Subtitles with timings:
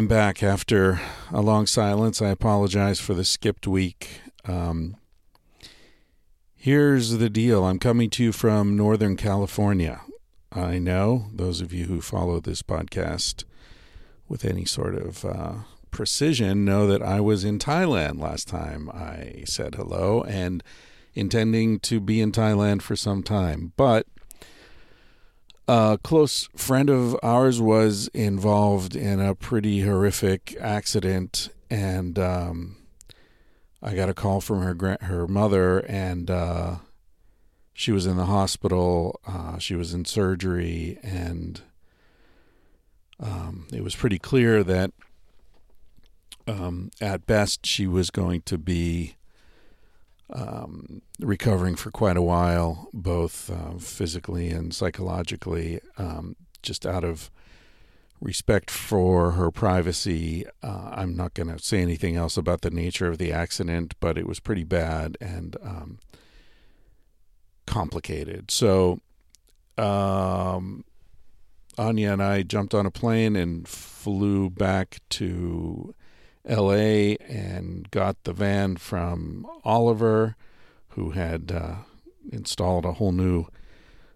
[0.00, 0.98] I'm back after
[1.30, 2.22] a long silence.
[2.22, 4.22] I apologize for the skipped week.
[4.46, 4.96] Um,
[6.56, 10.00] here's the deal I'm coming to you from Northern California.
[10.50, 13.44] I know those of you who follow this podcast
[14.26, 15.52] with any sort of uh,
[15.90, 20.64] precision know that I was in Thailand last time I said hello and
[21.12, 23.74] intending to be in Thailand for some time.
[23.76, 24.06] But
[25.70, 32.76] a close friend of ours was involved in a pretty horrific accident, and um,
[33.80, 36.76] I got a call from her gra- her mother, and uh,
[37.72, 39.20] she was in the hospital.
[39.24, 41.60] Uh, she was in surgery, and
[43.20, 44.90] um, it was pretty clear that
[46.48, 49.14] um, at best she was going to be
[50.32, 57.30] um, recovering for quite a while, both uh, physically and psychologically, um, just out of
[58.20, 60.44] respect for her privacy.
[60.62, 64.18] Uh, I'm not going to say anything else about the nature of the accident, but
[64.18, 65.98] it was pretty bad and um,
[67.66, 68.50] complicated.
[68.50, 69.00] So,
[69.78, 70.84] um,
[71.78, 75.94] Anya and I jumped on a plane and flew back to
[76.48, 80.36] LA and got the van from Oliver,
[80.90, 81.74] who had uh,
[82.30, 83.46] installed a whole new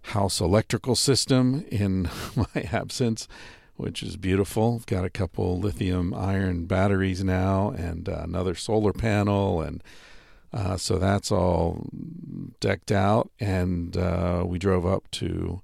[0.09, 3.29] house electrical system in my absence,
[3.77, 4.83] which is beautiful.
[4.87, 9.63] Got a couple lithium iron batteries now and uh, another solar panel.
[9.63, 9.83] And
[10.53, 11.89] uh, so that's all
[12.61, 13.31] decked out.
[13.41, 15.63] And uh, we drove up to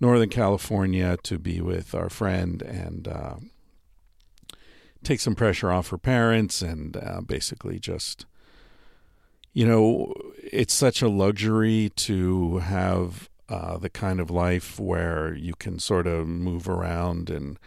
[0.00, 3.34] Northern California to be with our friend and uh,
[5.02, 8.26] take some pressure off her parents and uh, basically just
[9.52, 15.54] you know it's such a luxury to have uh, the kind of life where you
[15.54, 17.58] can sort of move around and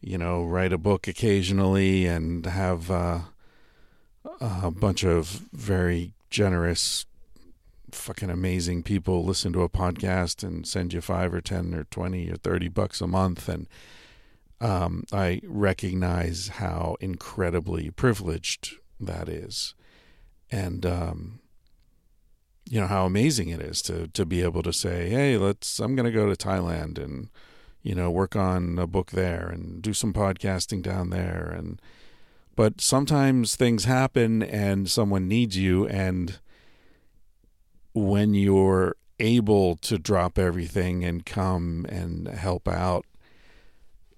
[0.00, 3.20] you know write a book occasionally and have uh,
[4.40, 7.06] a bunch of very generous
[7.90, 12.30] fucking amazing people listen to a podcast and send you five or ten or twenty
[12.30, 13.66] or thirty bucks a month and
[14.60, 19.74] um, I recognize how incredibly privileged that is,
[20.50, 21.40] and um,
[22.68, 25.80] you know how amazing it is to to be able to say, "Hey, let's.
[25.80, 27.28] I'm going to go to Thailand and
[27.82, 31.80] you know work on a book there and do some podcasting down there." And
[32.56, 36.38] but sometimes things happen and someone needs you, and
[37.92, 43.04] when you're able to drop everything and come and help out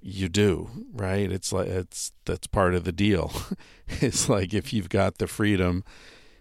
[0.07, 1.31] you do right?
[1.31, 3.33] It's like it's that's part of the deal.
[3.89, 5.85] It's like if you've got the freedom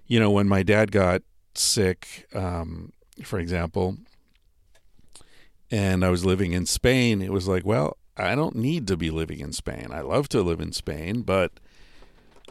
[0.07, 1.21] you know when my dad got
[1.53, 2.91] sick um,
[3.23, 3.97] for example
[5.71, 9.09] and i was living in spain it was like well i don't need to be
[9.09, 9.87] living in spain.
[9.91, 11.51] I love to live in spain but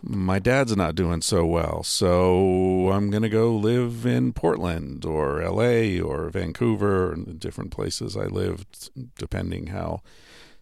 [0.02, 1.82] my dad's not doing so well.
[1.82, 8.16] So i'm going to go live in portland or la or vancouver and different places
[8.16, 10.02] i lived depending how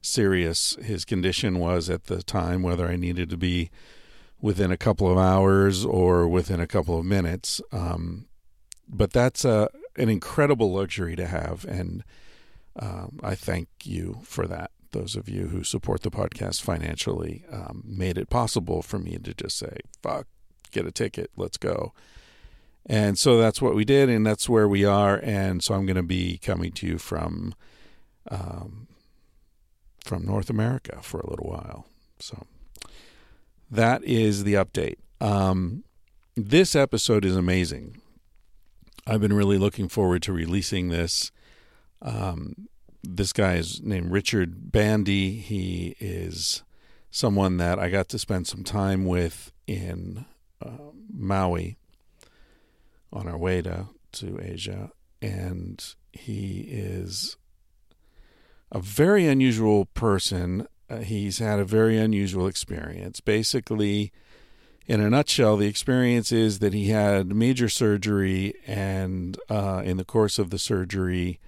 [0.02, 3.70] serious his condition was at the time, whether I needed to be
[4.40, 7.60] within a couple of hours or within a couple of minutes.
[7.70, 8.26] Um,
[8.88, 12.02] but that's a, an incredible luxury to have, and
[12.78, 14.70] um, I thank you for that.
[14.90, 19.32] Those of you who support the podcast financially um, made it possible for me to
[19.32, 20.26] just say, fuck,
[20.70, 21.92] get a ticket, let's go.
[22.84, 25.20] And so that's what we did, and that's where we are.
[25.22, 27.54] And so I'm going to be coming to you from
[28.30, 28.88] um,
[30.04, 31.86] from North America for a little while.
[32.18, 32.46] So
[33.70, 34.96] that is the update.
[35.20, 35.84] Um,
[36.36, 38.00] this episode is amazing.
[39.06, 41.32] I've been really looking forward to releasing this.
[42.00, 42.68] Um,
[43.02, 45.32] this guy is named Richard Bandy.
[45.38, 46.62] He is
[47.10, 50.24] someone that I got to spend some time with in
[50.64, 51.76] uh, Maui
[53.12, 54.90] on our way to, to Asia.
[55.20, 57.36] And he is
[58.72, 60.66] a very unusual person.
[60.90, 63.20] Uh, he's had a very unusual experience.
[63.20, 64.12] Basically,
[64.86, 70.04] in a nutshell, the experience is that he had major surgery, and uh, in the
[70.04, 71.38] course of the surgery,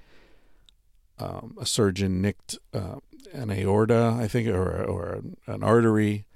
[1.18, 2.96] um, a surgeon nicked uh,
[3.32, 6.26] an aorta, I think, or or an artery,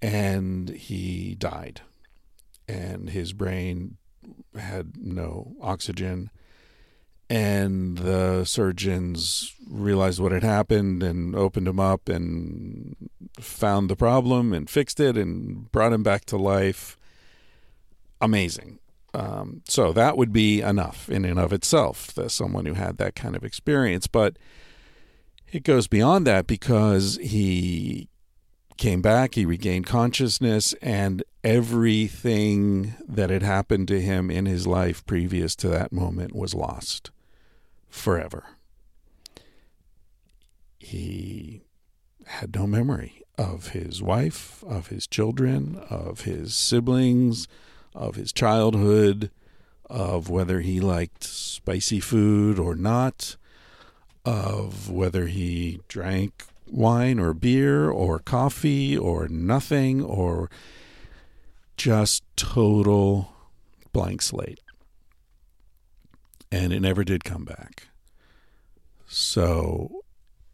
[0.00, 1.80] and he died,
[2.68, 3.96] and his brain
[4.56, 6.30] had no oxygen,
[7.30, 12.96] and the surgeons realized what had happened and opened him up and
[13.38, 16.96] found the problem and fixed it and brought him back to life.
[18.20, 18.78] Amazing.
[19.12, 23.14] Um, so that would be enough in and of itself, that someone who had that
[23.14, 24.06] kind of experience.
[24.06, 24.38] But
[25.50, 28.08] it goes beyond that because he
[28.78, 35.04] came back, he regained consciousness, and everything that had happened to him in his life
[35.04, 37.10] previous to that moment was lost
[37.88, 38.44] forever.
[40.78, 41.62] He
[42.26, 47.48] had no memory of his wife, of his children, of his siblings,
[47.94, 49.30] of his childhood,
[49.86, 53.36] of whether he liked spicy food or not,
[54.24, 60.50] of whether he drank wine or beer or coffee or nothing or
[61.76, 63.32] just total
[63.92, 64.60] blank slate.
[66.50, 67.88] And it never did come back.
[69.06, 70.02] So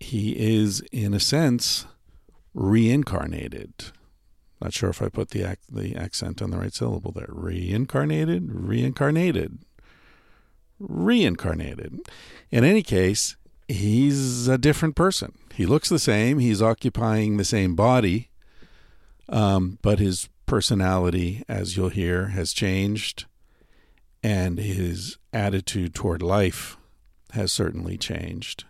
[0.01, 1.87] he is, in a sense,
[2.53, 3.73] reincarnated.
[4.61, 7.29] Not sure if I put the ac- the accent on the right syllable there.
[7.29, 9.59] Reincarnated, reincarnated,
[10.79, 12.01] reincarnated.
[12.51, 13.37] In any case,
[13.69, 15.33] he's a different person.
[15.55, 16.39] He looks the same.
[16.39, 18.31] He's occupying the same body,
[19.29, 23.27] um, but his personality, as you'll hear, has changed,
[24.25, 26.79] and his attitude toward life
[27.33, 28.65] has certainly changed.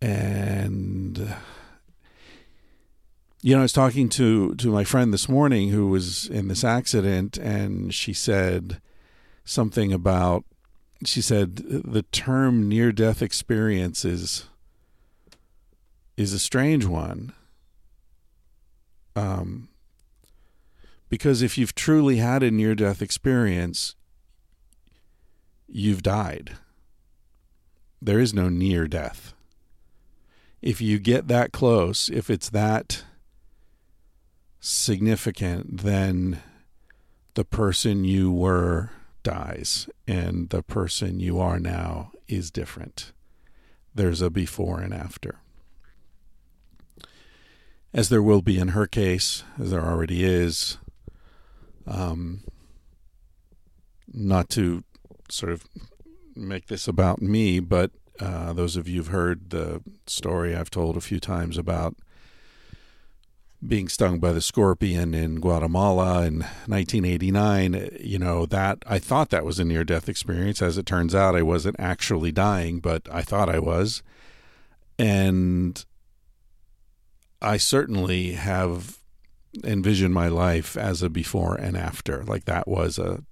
[0.00, 1.34] And
[3.42, 6.62] you know, I was talking to to my friend this morning who was in this
[6.62, 8.80] accident, and she said
[9.44, 10.44] something about.
[11.04, 14.46] She said the term near death experience is
[16.16, 17.32] is a strange one.
[19.16, 19.68] Um,
[21.08, 23.96] because if you've truly had a near death experience,
[25.68, 26.56] you've died.
[28.00, 29.34] There is no near death.
[30.62, 33.04] If you get that close, if it's that
[34.60, 36.40] significant, then
[37.34, 38.90] the person you were
[39.22, 43.12] dies and the person you are now is different.
[43.94, 45.40] There's a before and after.
[47.92, 50.78] As there will be in her case, as there already is.
[51.86, 52.42] Um,
[54.12, 54.84] not to
[55.30, 55.64] sort of
[56.34, 57.90] make this about me, but
[58.20, 61.96] uh, those of you who've heard the story I've told a few times about
[63.66, 69.44] being stung by the scorpion in Guatemala in 1989, you know, that I thought that
[69.44, 70.62] was a near death experience.
[70.62, 74.02] As it turns out, I wasn't actually dying, but I thought I was.
[74.96, 75.84] And
[77.42, 78.98] I certainly have
[79.64, 82.22] envisioned my life as a before and after.
[82.24, 83.24] Like that was a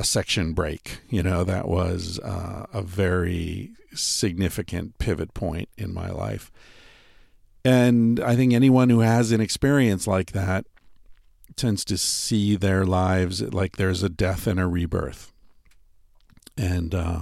[0.00, 1.00] a section break.
[1.10, 6.50] You know, that was uh, a very significant pivot point in my life.
[7.66, 10.64] And I think anyone who has an experience like that
[11.54, 15.34] tends to see their lives like there's a death and a rebirth.
[16.56, 17.20] And uh,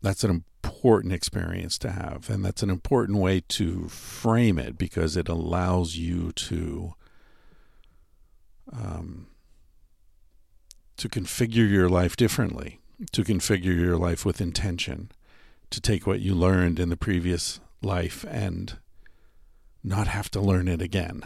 [0.00, 2.30] that's an important experience to have.
[2.30, 6.94] And that's an important way to frame it because it allows you to.
[8.72, 9.26] Um,
[11.02, 12.78] to configure your life differently,
[13.10, 15.10] to configure your life with intention,
[15.68, 18.78] to take what you learned in the previous life and
[19.82, 21.24] not have to learn it again.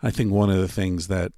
[0.00, 1.32] I think one of the things that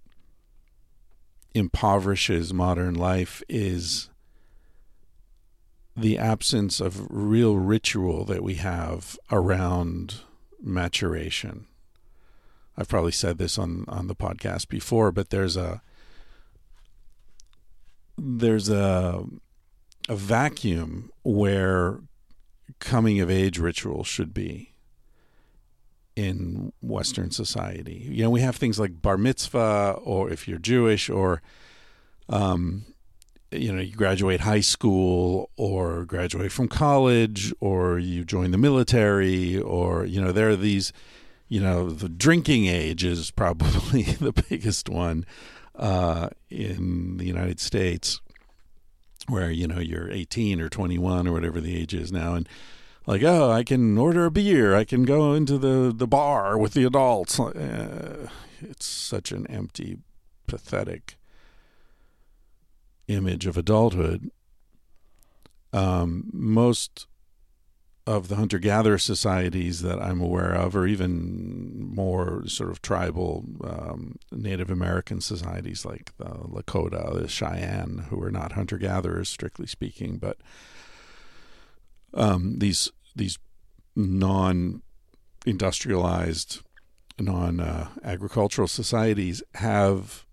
[1.55, 4.11] impoverishes modern life is
[5.97, 10.17] the absence of real ritual that we have around
[10.63, 11.65] maturation.
[12.77, 15.81] I've probably said this on, on the podcast before, but there's a
[18.23, 19.25] there's a
[20.09, 22.01] a vacuum where
[22.79, 24.75] coming of age rituals should be
[26.15, 28.07] in Western society.
[28.09, 31.43] You know, we have things like bar mitzvah, or if you're Jewish, or
[32.29, 32.85] um,
[33.51, 39.59] you know, you graduate high school, or graduate from college, or you join the military,
[39.59, 40.93] or you know, there are these.
[41.49, 45.27] You know, the drinking age is probably the biggest one
[45.75, 48.21] uh, in the United States
[49.29, 52.49] where you know you're 18 or 21 or whatever the age is now and
[53.07, 54.75] like oh i can order a beer.
[54.75, 57.39] I can go into the the bar with the adults.
[57.39, 58.29] Uh,
[58.61, 59.99] it's such an empty
[60.47, 61.17] pathetic
[63.09, 64.31] image of adulthood.
[65.73, 67.07] Um, most
[68.07, 73.45] of the hunter gatherer societies that I'm aware of, or even more sort of tribal
[73.63, 79.67] um, Native American societies like the Lakota, the Cheyenne, who are not hunter gatherers strictly
[79.67, 80.39] speaking, but
[82.15, 83.39] um, these these
[83.95, 84.83] non
[85.47, 86.63] industrialized,
[87.21, 90.27] non uh, agricultural societies have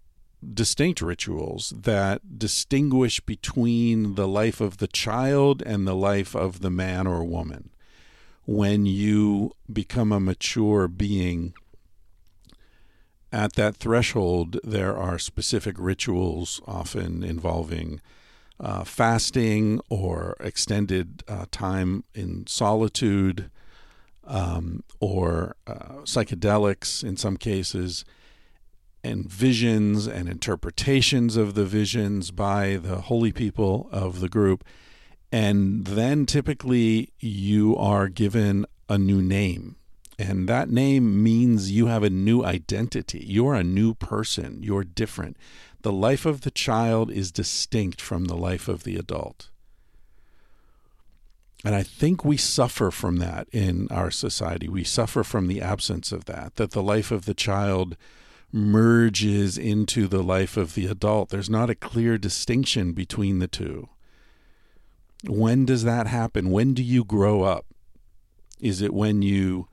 [0.53, 6.69] distinct rituals that distinguish between the life of the child and the life of the
[6.69, 7.69] man or woman.
[8.46, 11.53] When you become a mature being,
[13.31, 18.01] at that threshold, there are specific rituals, often involving
[18.60, 23.50] uh, fasting or extended uh, time in solitude
[24.25, 28.03] um, or uh, psychedelics in some cases
[29.03, 34.63] and visions and interpretations of the visions by the holy people of the group.
[35.32, 39.75] And then typically you are given a new name.
[40.18, 43.24] And that name means you have a new identity.
[43.25, 44.62] You're a new person.
[44.62, 45.38] You're different.
[45.82, 49.50] The life of the child is distinct from the life of the adult.
[51.63, 54.68] And I think we suffer from that in our society.
[54.68, 57.96] We suffer from the absence of that, that the life of the child
[58.51, 61.29] merges into the life of the adult.
[61.29, 63.89] There's not a clear distinction between the two.
[65.27, 66.50] When does that happen?
[66.50, 67.65] When do you grow up?
[68.60, 69.68] Is it when you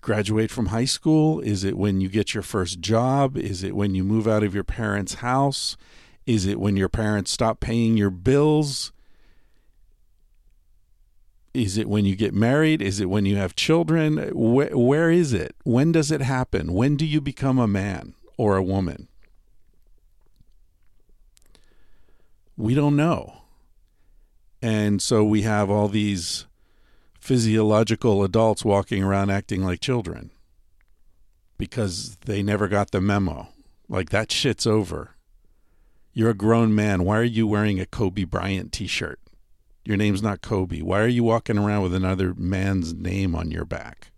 [0.00, 1.40] graduate from high school?
[1.40, 3.36] Is it when you get your first job?
[3.36, 5.76] Is it when you move out of your parents' house?
[6.24, 8.92] Is it when your parents stop paying your bills?
[11.56, 12.82] Is it when you get married?
[12.82, 14.30] Is it when you have children?
[14.34, 15.56] Where, is it?
[15.64, 16.74] When does it happen?
[16.74, 19.08] When do you become a man or a woman?
[22.58, 23.38] We don't know.
[24.60, 26.44] And so we have all these
[27.18, 30.30] physiological adults walking around acting like children
[31.56, 33.48] because they never got the memo.
[33.88, 35.16] Like that shit's over.
[36.12, 37.04] You're a grown man.
[37.04, 39.20] Why are you wearing a Kobe Bryant t shirt?
[39.86, 40.82] Your name's not Kobe.
[40.82, 44.10] Why are you walking around with another man's name on your back?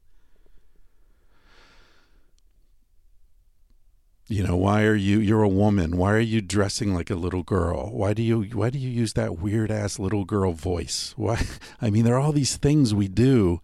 [4.28, 5.98] You know, why are you you're a woman.
[5.98, 7.90] Why are you dressing like a little girl?
[7.92, 11.12] Why do you why do you use that weird ass little girl voice?
[11.16, 11.46] Why
[11.82, 13.60] I mean there are all these things we do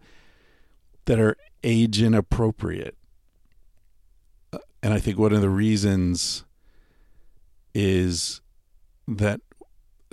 [1.05, 2.97] that are age inappropriate.
[4.53, 6.45] Uh, and I think one of the reasons
[7.73, 8.41] is
[9.07, 9.41] that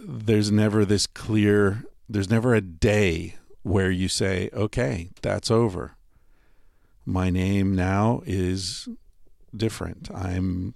[0.04, 5.96] there's never this clear there's never a day where you say okay that's over.
[7.04, 8.88] My name now is
[9.56, 10.10] different.
[10.14, 10.74] I'm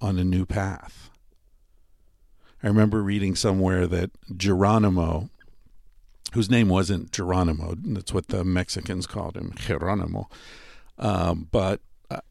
[0.00, 1.10] on a new path.
[2.62, 5.30] I remember reading somewhere that geronimo
[6.34, 10.28] whose name wasn't geronimo that's what the mexicans called him geronimo
[10.98, 11.80] um, but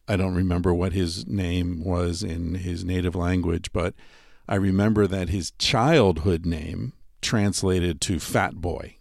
[0.10, 3.94] i don't remember what his name was in his native language but
[4.48, 8.98] I remember that his childhood name translated to Fat Boy.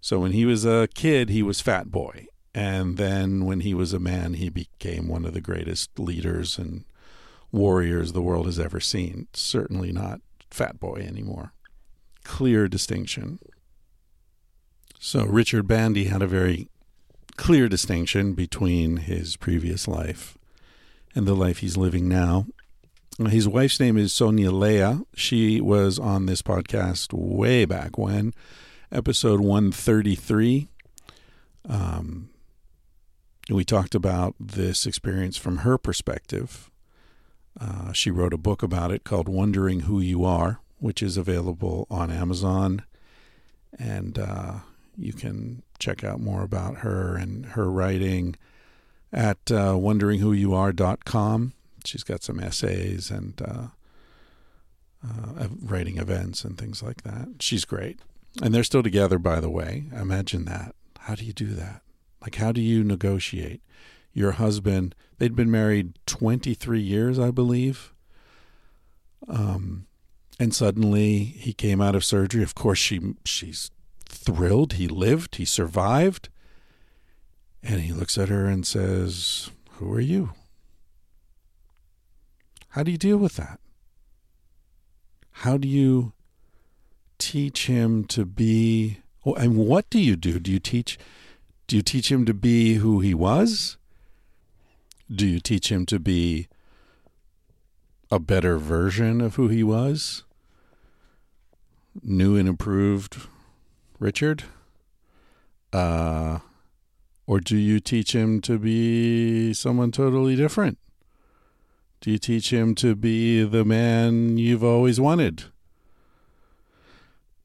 [0.00, 2.28] So when he was a kid, he was Fat Boy.
[2.54, 6.84] And then when he was a man, he became one of the greatest leaders and
[7.52, 9.28] warriors the world has ever seen.
[9.32, 11.52] Certainly not Fat Boy anymore.
[12.24, 13.38] Clear distinction.
[14.98, 16.68] So Richard Bandy had a very
[17.36, 20.38] clear distinction between his previous life
[21.14, 22.46] and the life he's living now.
[23.24, 24.98] His wife's name is Sonya Lea.
[25.14, 28.34] She was on this podcast way back when,
[28.92, 30.68] episode 133.
[31.66, 32.28] Um,
[33.48, 36.70] we talked about this experience from her perspective.
[37.58, 41.86] Uh, she wrote a book about it called Wondering Who You Are, which is available
[41.90, 42.82] on Amazon.
[43.78, 44.52] And uh,
[44.94, 48.36] you can check out more about her and her writing
[49.10, 51.54] at uh, wonderingwhoyouare.com
[51.86, 53.66] she's got some essays and uh,
[55.04, 57.28] uh, writing events and things like that.
[57.40, 58.00] She's great.
[58.42, 59.84] And they're still together, by the way.
[59.92, 60.74] Imagine that.
[61.00, 61.82] How do you do that?
[62.20, 63.62] Like, how do you negotiate?
[64.12, 67.92] Your husband, they'd been married 23 years, I believe.
[69.28, 69.86] Um,
[70.38, 72.42] and suddenly he came out of surgery.
[72.42, 73.70] Of course, she she's
[74.08, 74.74] thrilled.
[74.74, 75.36] He lived.
[75.36, 76.28] He survived.
[77.62, 80.32] And he looks at her and says, "Who are you?"
[82.76, 83.58] How do you deal with that?
[85.30, 86.12] How do you
[87.16, 90.38] teach him to be and what do you do?
[90.38, 90.98] Do you teach
[91.68, 93.78] do you teach him to be who he was?
[95.10, 96.48] Do you teach him to be
[98.10, 100.24] a better version of who he was?
[102.02, 103.26] new and improved
[103.98, 104.44] Richard?
[105.72, 106.40] Uh,
[107.26, 110.76] or do you teach him to be someone totally different?
[112.00, 115.44] Do you teach him to be the man you've always wanted?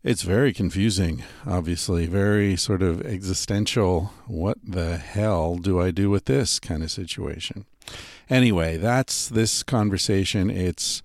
[0.03, 4.12] It's very confusing, obviously, very sort of existential.
[4.25, 7.65] What the hell do I do with this kind of situation?
[8.27, 10.50] Anyway, that's this conversation.
[10.50, 11.03] It's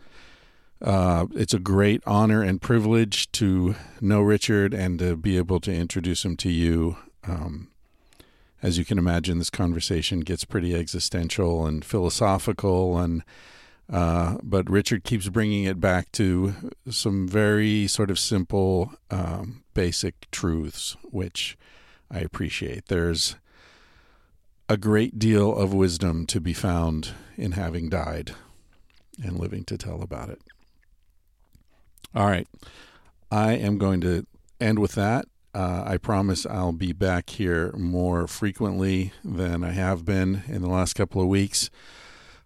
[0.80, 5.74] uh, it's a great honor and privilege to know Richard and to be able to
[5.74, 6.96] introduce him to you.
[7.26, 7.68] Um,
[8.66, 13.22] as you can imagine, this conversation gets pretty existential and philosophical, and
[13.88, 16.52] uh, but Richard keeps bringing it back to
[16.90, 21.56] some very sort of simple, um, basic truths, which
[22.10, 22.86] I appreciate.
[22.86, 23.36] There's
[24.68, 28.34] a great deal of wisdom to be found in having died
[29.22, 30.40] and living to tell about it.
[32.16, 32.48] All right.
[33.30, 34.26] I am going to
[34.60, 35.26] end with that.
[35.56, 40.68] Uh, I promise I'll be back here more frequently than I have been in the
[40.68, 41.70] last couple of weeks.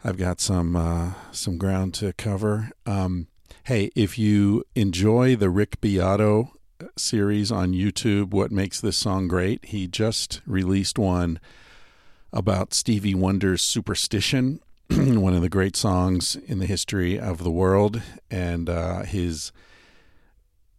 [0.05, 2.71] I've got some uh, some ground to cover.
[2.87, 3.27] Um,
[3.65, 6.53] hey, if you enjoy the Rick Beato
[6.97, 9.65] series on YouTube, what makes this song great?
[9.65, 11.41] He just released one
[12.33, 18.03] about Stevie Wonder's Superstition, one of the great songs in the history of the world,
[18.31, 19.51] and uh, his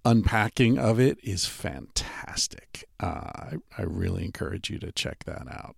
[0.05, 2.85] unpacking of it is fantastic.
[2.99, 5.75] Uh, I, I really encourage you to check that out.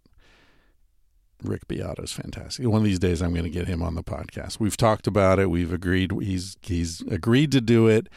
[1.43, 2.65] Rick Beato is fantastic.
[2.67, 4.59] One of these days, I'm going to get him on the podcast.
[4.59, 5.49] We've talked about it.
[5.49, 6.11] We've agreed.
[6.21, 8.07] He's he's agreed to do it,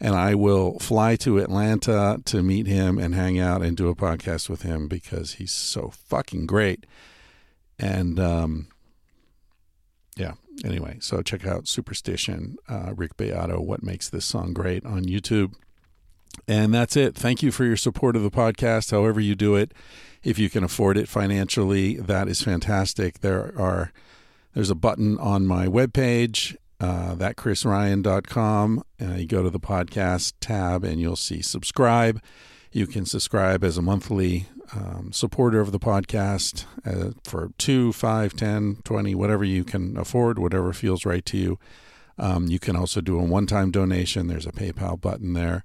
[0.00, 3.94] and I will fly to Atlanta to meet him and hang out and do a
[3.94, 6.84] podcast with him because he's so fucking great.
[7.78, 8.68] And um,
[10.16, 15.04] yeah, anyway, so check out Superstition, uh, Rick Beato, What Makes This Song Great on
[15.04, 15.54] YouTube.
[16.46, 17.14] And that's it.
[17.14, 19.72] Thank you for your support of the podcast, however you do it.
[20.22, 23.20] If you can afford it financially, that is fantastic.
[23.20, 23.92] There are
[24.54, 28.84] there's a button on my webpage, uh, thatchrisryan.com.
[29.02, 32.22] Uh, you go to the podcast tab and you'll see subscribe.
[32.72, 38.34] You can subscribe as a monthly um, supporter of the podcast uh, for two, five,
[38.34, 41.58] ten, twenty, whatever you can afford, whatever feels right to you.
[42.18, 44.26] Um, you can also do a one time donation.
[44.26, 45.64] There's a PayPal button there.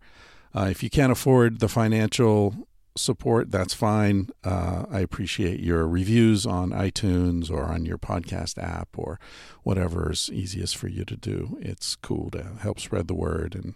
[0.55, 2.67] Uh, if you can't afford the financial
[2.97, 4.29] support, that's fine.
[4.43, 9.19] Uh, I appreciate your reviews on iTunes or on your podcast app or
[9.63, 11.57] whatever is easiest for you to do.
[11.61, 13.75] It's cool to help spread the word and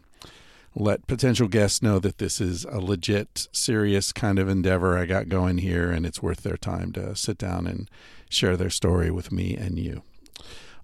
[0.76, 5.30] let potential guests know that this is a legit, serious kind of endeavor I got
[5.30, 7.90] going here, and it's worth their time to sit down and
[8.30, 10.04] share their story with me and you.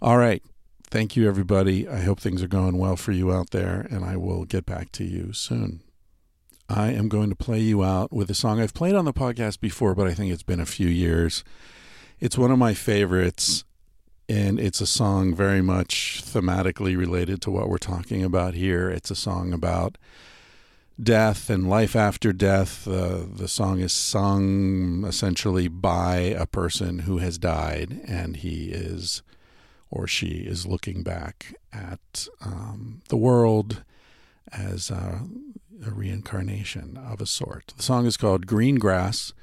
[0.01, 0.43] All right.
[0.91, 1.87] Thank you, everybody.
[1.87, 4.91] I hope things are going well for you out there, and I will get back
[4.93, 5.81] to you soon.
[6.67, 9.59] I am going to play you out with a song I've played on the podcast
[9.59, 11.43] before, but I think it's been a few years.
[12.19, 13.63] It's one of my favorites
[14.29, 18.87] and it's a song very much thematically related to what we're talking about here.
[18.87, 19.97] It's a song about
[21.01, 22.87] death and life after death.
[22.87, 29.23] Uh, the song is sung essentially by a person who has died, and he is
[29.89, 33.83] or she is looking back at um, the world
[34.51, 35.21] as a,
[35.83, 37.73] a reincarnation of a sort.
[37.75, 39.33] The song is called Green Grass.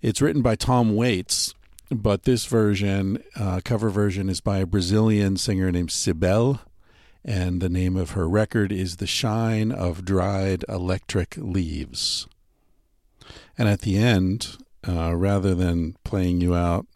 [0.00, 1.54] It's written by Tom Waits,
[1.90, 6.60] but this version, uh, cover version, is by a Brazilian singer named Cibelle,
[7.24, 12.26] and the name of her record is The Shine of Dried Electric Leaves.
[13.56, 16.86] And at the end, uh, rather than playing you out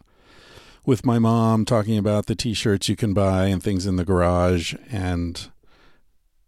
[0.85, 4.05] with my mom talking about the t shirts you can buy and things in the
[4.05, 5.49] garage, and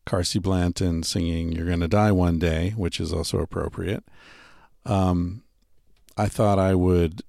[0.06, 4.04] Carsie Blanton singing You're Gonna Die One Day, which is also appropriate,
[4.86, 5.44] um,
[6.18, 7.24] I thought I would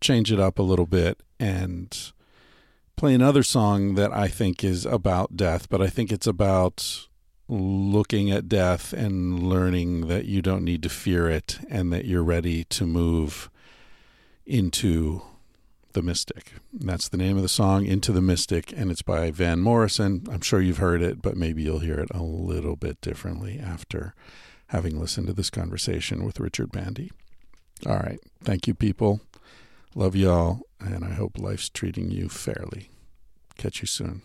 [0.00, 2.12] change it up a little bit and
[2.96, 7.06] play another song that I think is about death, but I think it's about
[7.48, 12.24] looking at death and learning that you don't need to fear it and that you're
[12.24, 13.50] ready to move
[14.44, 15.22] into
[15.92, 16.54] the mystic.
[16.72, 20.26] That's the name of the song, Into the Mystic, and it's by Van Morrison.
[20.30, 24.14] I'm sure you've heard it, but maybe you'll hear it a little bit differently after
[24.68, 27.10] having listened to this conversation with Richard Bandy.
[27.86, 28.20] All right.
[28.44, 29.20] Thank you, people.
[29.94, 32.90] Love y'all, and I hope life's treating you fairly.
[33.56, 34.22] Catch you soon.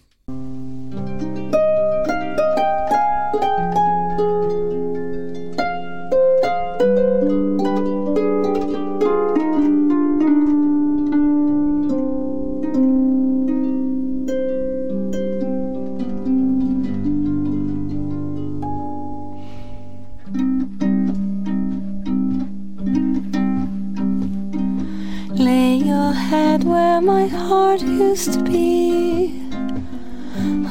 [27.34, 29.40] Heart used to be.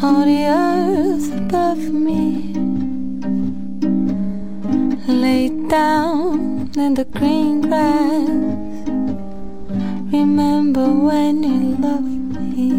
[0.03, 2.53] On the earth above me.
[5.07, 8.89] Laid down in the green grass.
[10.13, 12.71] Remember when you loved me.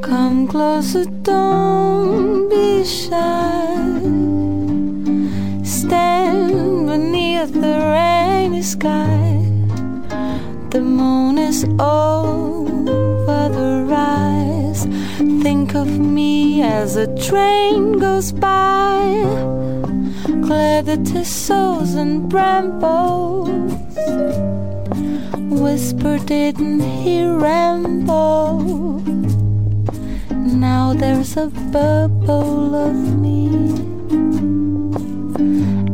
[0.00, 3.64] Come closer, don't be shy.
[5.64, 9.33] Stand beneath the rainy sky.
[10.74, 14.86] The moon is over the rise.
[15.40, 18.98] Think of me as a train goes by.
[20.42, 23.48] Clear the thistles and brambles.
[25.62, 28.58] Whisper, didn't he ramble?
[30.30, 33.46] Now there's a bubble of me,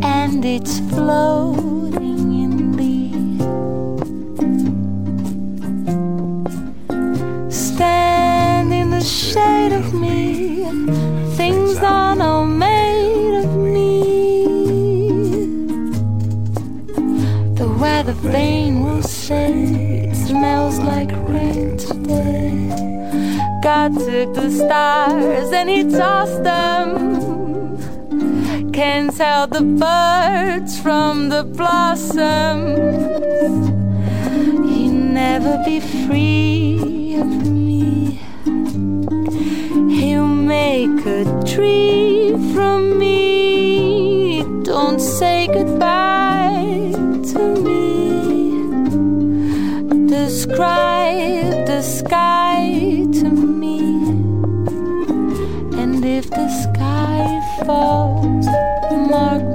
[0.03, 1.80] and it's floating
[9.33, 10.65] shade of me.
[11.37, 14.03] Things are not made of me.
[17.55, 19.53] The weather vane will say
[20.09, 22.51] it smells like rain today.
[23.63, 26.89] God took the stars and he tossed them.
[28.73, 32.19] Can't tell the birds from the blossoms.
[34.75, 37.60] You never be free of me.
[40.71, 44.45] He'll a tree from me.
[44.63, 46.93] Don't say goodbye
[47.33, 47.83] to me.
[50.07, 53.81] Describe the sky to me.
[55.83, 57.27] And if the sky
[57.67, 58.47] falls,
[59.11, 59.50] mark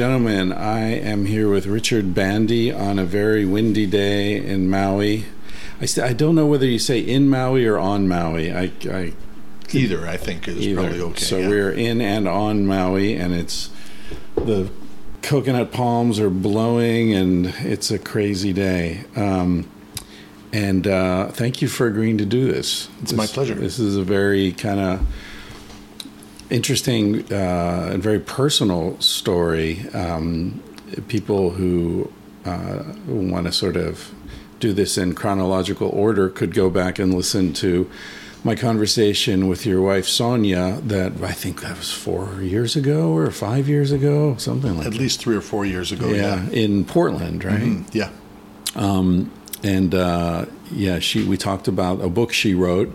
[0.00, 5.26] gentlemen, I am here with Richard Bandy on a very windy day in Maui.
[5.78, 8.50] I, st- I don't know whether you say in Maui or on Maui.
[8.50, 9.12] I, I
[9.72, 10.80] Either, I think, is either.
[10.80, 11.20] probably okay.
[11.20, 11.48] So yeah.
[11.50, 13.68] we're in and on Maui, and it's
[14.36, 14.70] the
[15.20, 19.04] coconut palms are blowing, and it's a crazy day.
[19.16, 19.70] Um,
[20.50, 22.88] and uh, thank you for agreeing to do this.
[23.02, 23.54] It's my pleasure.
[23.54, 25.06] This is a very kind of
[26.50, 29.88] interesting uh, and very personal story.
[29.90, 30.62] Um,
[31.08, 32.10] people who
[32.44, 34.12] uh, want to sort of
[34.58, 37.90] do this in chronological order could go back and listen to
[38.42, 40.80] my conversation with your wife Sonya.
[40.82, 44.92] That I think that was four years ago or five years ago, something like At
[44.92, 44.98] that.
[44.98, 46.08] least three or four years ago.
[46.08, 47.60] Yeah, in Portland, right?
[47.60, 48.10] Mm, yeah.
[49.62, 52.94] and uh, yeah, she we talked about a book she wrote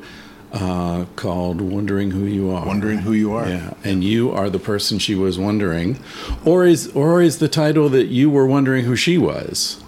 [0.55, 3.47] uh, called "Wondering Who You Are." Wondering who you are.
[3.47, 5.99] Yeah, and you are the person she was wondering,
[6.43, 9.81] or is or is the title that you were wondering who she was?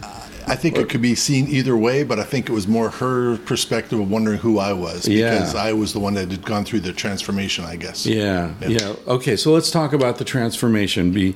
[0.50, 3.36] I think it could be seen either way, but I think it was more her
[3.40, 5.32] perspective of wondering who I was Yeah.
[5.34, 8.06] because I was the one that had gone through the transformation, I guess.
[8.06, 8.68] Yeah, Yeah.
[8.70, 8.94] yeah.
[9.10, 11.36] Okay, so let's talk about the transformation be,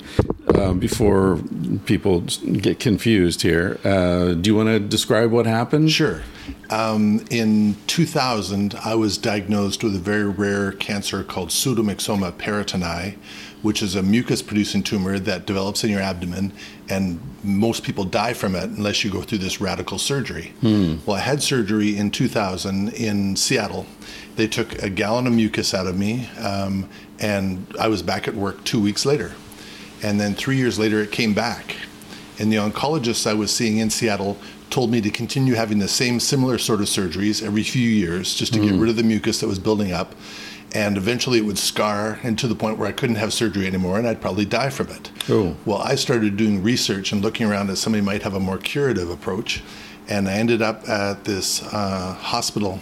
[0.62, 1.38] uh, before
[1.86, 3.78] people get confused here.
[3.84, 5.90] Uh, do you want to describe what happened?
[5.90, 6.22] Sure.
[6.70, 13.16] Um, in 2000, I was diagnosed with a very rare cancer called pseudomyxoma peritonei,
[13.62, 16.52] which is a mucus producing tumor that develops in your abdomen,
[16.88, 20.52] and most people die from it unless you go through this radical surgery.
[21.06, 23.86] Well, I had surgery in 2000 in Seattle.
[24.36, 28.34] They took a gallon of mucus out of me, um, and I was back at
[28.34, 29.32] work two weeks later.
[30.02, 31.76] And then three years later, it came back.
[32.38, 34.36] And the oncologists I was seeing in Seattle
[34.70, 38.54] told me to continue having the same similar sort of surgeries every few years just
[38.54, 40.14] to get rid of the mucus that was building up.
[40.74, 43.98] And eventually it would scar and to the point where I couldn't have surgery anymore
[43.98, 45.10] and I'd probably die from it.
[45.28, 45.54] Oh.
[45.66, 49.10] Well, I started doing research and looking around that somebody might have a more curative
[49.10, 49.62] approach.
[50.08, 52.80] And I ended up at this uh, hospital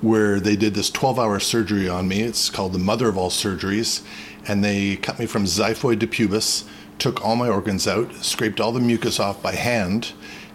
[0.00, 2.22] where they did this 12 hour surgery on me.
[2.22, 4.02] It's called the mother of all surgeries.
[4.46, 6.64] And they cut me from xiphoid to pubis,
[6.98, 10.12] took all my organs out, scraped all the mucus off by hand,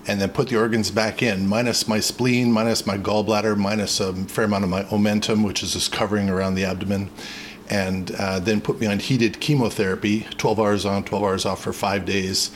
[0.08, 4.14] and then put the organs back in, minus my spleen, minus my gallbladder, minus a
[4.14, 7.10] fair amount of my omentum, which is this covering around the abdomen.
[7.70, 11.72] And uh, then put me on heated chemotherapy, 12 hours on, 12 hours off for
[11.72, 12.52] five days.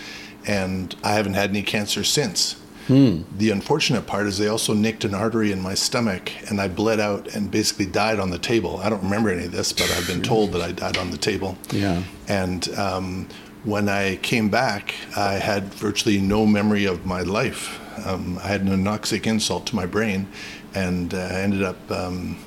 [0.48, 2.56] And I haven't had any cancer since.
[2.88, 7.00] The unfortunate part is they also nicked an artery in my stomach, and I bled
[7.00, 8.78] out and basically died on the table.
[8.78, 11.18] I don't remember any of this, but I've been told that I died on the
[11.18, 11.58] table.
[11.72, 12.04] Yeah.
[12.28, 13.28] And um,
[13.64, 17.80] when I came back, I had virtually no memory of my life.
[18.06, 20.28] Um, I had an anoxic insult to my brain,
[20.74, 22.38] and uh, I ended up um,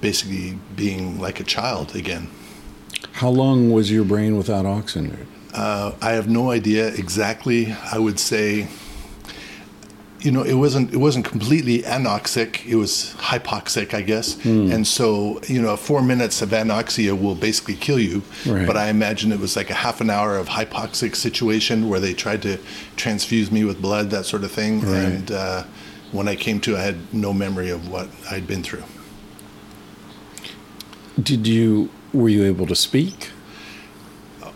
[0.00, 2.28] basically being like a child again.
[3.12, 5.26] How long was your brain without oxygen?
[5.52, 7.74] Uh, I have no idea exactly.
[7.92, 8.68] I would say,
[10.20, 12.66] you know, it wasn't it wasn't completely anoxic.
[12.66, 14.44] It was hypoxic, I guess.
[14.72, 18.22] And so, you know, four minutes of anoxia will basically kill you.
[18.46, 18.66] Right.
[18.66, 22.14] But I imagine it was like a half an hour of hypoxic situation where they
[22.14, 22.58] tried to
[22.96, 24.80] transfuse me with blood, that sort of thing.
[24.80, 24.94] Right.
[24.94, 25.64] And uh,
[26.12, 28.84] when I came to, I had no memory of what I'd been through.
[31.22, 33.30] Did you were you able to speak?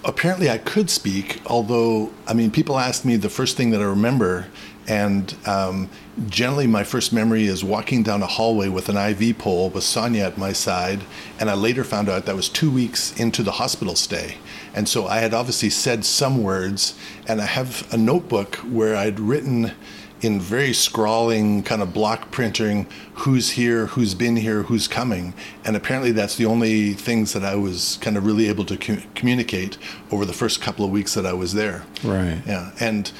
[0.04, 3.84] apparently I could speak, although, I mean, people asked me the first thing that I
[3.84, 4.46] remember,
[4.88, 5.88] and um,
[6.26, 10.24] generally my first memory is walking down a hallway with an IV pole with Sonya
[10.24, 11.00] at my side,
[11.38, 14.36] and I later found out that was two weeks into the hospital stay.
[14.74, 19.20] And so I had obviously said some words, and I have a notebook where I'd
[19.20, 19.72] written
[20.20, 25.74] in very scrawling kind of block printing who's here who's been here who's coming and
[25.74, 29.76] apparently that's the only things that i was kind of really able to com- communicate
[30.12, 32.40] over the first couple of weeks that i was there Right.
[32.46, 33.10] yeah and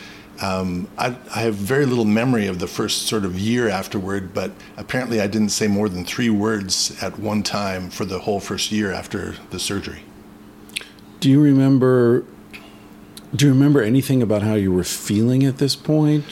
[0.43, 4.51] um, I, I have very little memory of the first sort of year afterward but
[4.77, 8.73] apparently i didn't say more than three words at one time for the whole first
[8.73, 10.01] year after the surgery
[11.21, 12.25] Do you remember?
[13.35, 16.25] Do you remember anything about how you were feeling at this point?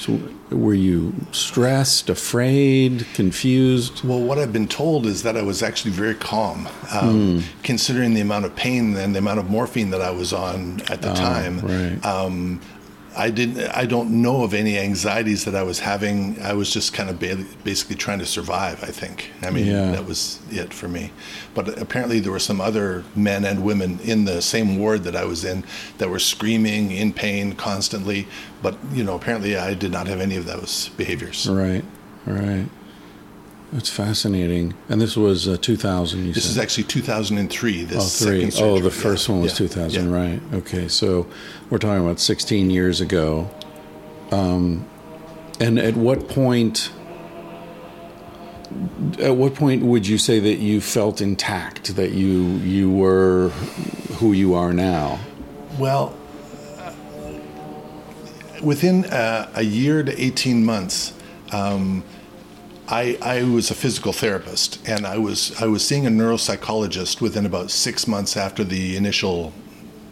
[0.50, 4.02] Were you stressed, afraid, confused?
[4.04, 8.20] Well, what I've been told is that I was actually very calm, um, considering the
[8.20, 11.60] amount of pain and the amount of morphine that I was on at the time.
[11.60, 12.04] right.
[12.04, 12.60] Um,
[13.16, 13.60] I didn't.
[13.76, 16.40] I don't know of any anxieties that I was having.
[16.42, 18.82] I was just kind of ba- basically trying to survive.
[18.84, 19.30] I think.
[19.42, 19.90] I mean, Yeah.
[19.92, 21.10] that was it for me.
[21.54, 25.24] But apparently, there were some other men and women in the same ward that I
[25.24, 25.64] was in
[25.98, 28.28] that were screaming in pain constantly.
[28.62, 31.48] But you know, apparently, I did not have any of those behaviors.
[31.48, 31.84] Right.
[32.26, 32.66] Right.
[33.72, 34.74] That's fascinating.
[34.88, 36.26] And this was uh, 2000.
[36.26, 36.50] You This said.
[36.50, 37.85] is actually 2003.
[37.85, 38.50] This Oh, three.
[38.59, 40.16] Oh, the first Yeah, one was yeah, 2000, yeah.
[40.16, 40.40] right?
[40.54, 41.26] Okay, so
[41.70, 43.48] we're talking about 16 years ago.
[44.33, 44.87] Um,
[45.61, 46.90] and at what point?
[49.20, 53.48] At what point would you say that you felt intact, that you you were
[54.18, 55.18] who you are now?
[55.78, 56.14] Well,
[56.78, 56.92] uh,
[58.62, 61.12] within uh, a year to 18 months,
[61.52, 62.04] um,
[62.90, 67.46] I, I was a physical therapist, and I was I was seeing a neuropsychologist within
[67.46, 69.53] about six months after the initial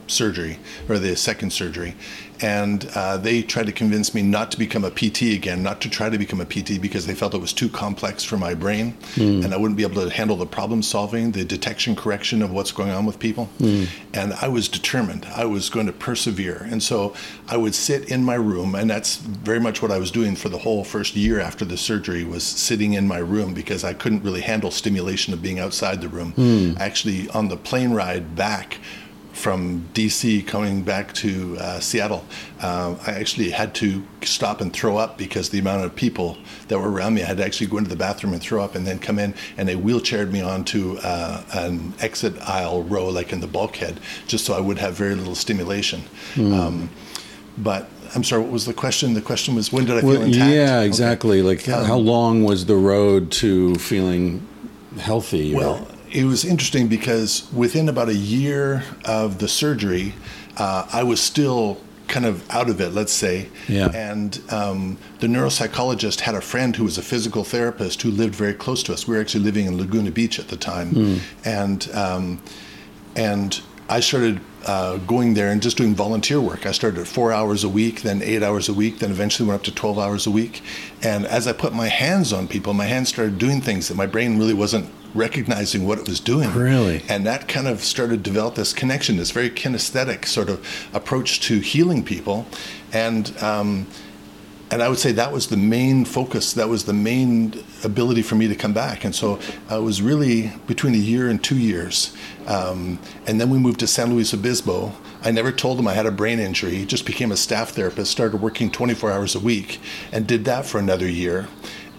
[0.07, 1.97] surgery or the second surgery,
[2.41, 5.91] and uh, they tried to convince me not to become a PT again, not to
[5.91, 8.93] try to become a PT because they felt it was too complex for my brain,
[9.15, 9.43] hmm.
[9.43, 12.73] and I wouldn't be able to handle the problem solving, the detection correction of what's
[12.73, 13.47] going on with people.
[13.59, 13.85] Hmm.
[14.15, 15.27] And I was determined.
[15.35, 17.15] I was going to persevere, and so
[17.49, 20.49] I would sit in my room, and that's very much what I was doing for
[20.49, 24.23] the whole first year after the surgery was sitting in my room because I couldn't
[24.23, 26.33] really handle stimulation of being outside the room.
[26.33, 26.75] Hmm.
[26.79, 28.79] Actually, on the plane ride back
[29.39, 32.25] from DC coming back to uh, Seattle,
[32.61, 36.79] uh, I actually had to stop and throw up because the amount of people that
[36.79, 38.85] were around me, I had to actually go into the bathroom and throw up and
[38.87, 43.41] then come in and they wheelchaired me onto uh, an exit aisle row, like in
[43.41, 46.03] the bulkhead, just so I would have very little stimulation.
[46.37, 46.91] Um,
[47.57, 49.15] but I'm sorry, what was the question?
[49.15, 50.51] The question was, when did I feel Well, intact?
[50.53, 50.87] yeah, Okay.
[50.87, 51.43] exactly.
[51.43, 54.43] Like, how- how long was the road to feeling
[54.99, 55.55] healthy?
[55.55, 60.15] Well, it was interesting because within about a year of the surgery,
[60.57, 63.49] uh, I was still kind of out of it, let's say.
[63.69, 63.91] Yeah.
[63.95, 68.55] And um, the neuropsychologist had a friend who was a physical therapist who lived very
[68.55, 69.07] close to us.
[69.07, 72.43] We were actually living in Laguna Beach at the time, and um,
[73.15, 76.67] and I started uh, going there and just doing volunteer work.
[76.67, 79.61] I started at four hours a week, then eight hours a week, then eventually went
[79.61, 80.63] up to 12 hours a week.
[81.03, 84.07] And as I put my hands on people, my hands started doing things that my
[84.07, 86.53] brain really wasn't recognizing what it was doing.
[86.53, 87.03] Really?
[87.09, 91.41] And that kind of started to develop this connection, this very kinesthetic sort of approach
[91.49, 92.47] to healing people.
[92.93, 93.87] And um,
[94.71, 96.53] and I would say that was the main focus.
[96.53, 99.05] That was the main ability for me to come back.
[99.05, 99.39] And so
[99.71, 102.15] uh, it was really between a year and two years.
[102.47, 104.93] Um, and then we moved to San Luis Obispo.
[105.23, 106.85] I never told him I had a brain injury.
[106.85, 108.11] Just became a staff therapist.
[108.11, 109.81] Started working 24 hours a week,
[110.13, 111.49] and did that for another year.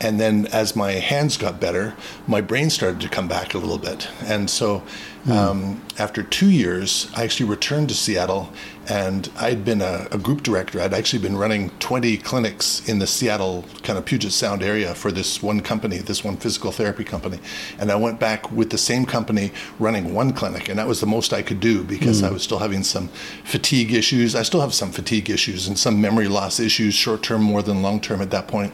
[0.02, 3.78] And then as my hands got better, my brain started to come back a little
[3.78, 4.10] bit.
[4.24, 4.84] And so
[5.30, 8.54] um, after two years, I actually returned to Seattle
[8.90, 10.82] and I'd been a, a group director.
[10.82, 15.12] I'd actually been running 20 clinics in the Seattle kind of Puget Sound area for
[15.12, 17.40] this one company, this one physical therapy company.
[17.78, 20.70] And I went back with the same company running one clinic.
[20.70, 23.10] And that was the most I could do because I was still having some
[23.44, 24.34] fatigue issues.
[24.34, 27.84] I still have some fatigue issues and some memory loss issues, short term more than
[27.84, 28.74] long term at that point.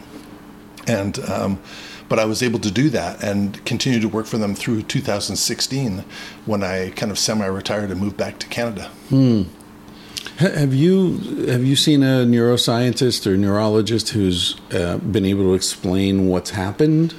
[0.87, 1.59] and um,
[2.07, 6.05] but I was able to do that and continue to work for them through 2016
[6.45, 8.91] when I kind of semi-retired and moved back to Canada.
[9.09, 9.64] Ha-
[10.37, 16.27] Have you have you seen a neuroscientist or neurologist who's uh, been able to explain
[16.27, 17.15] what's happened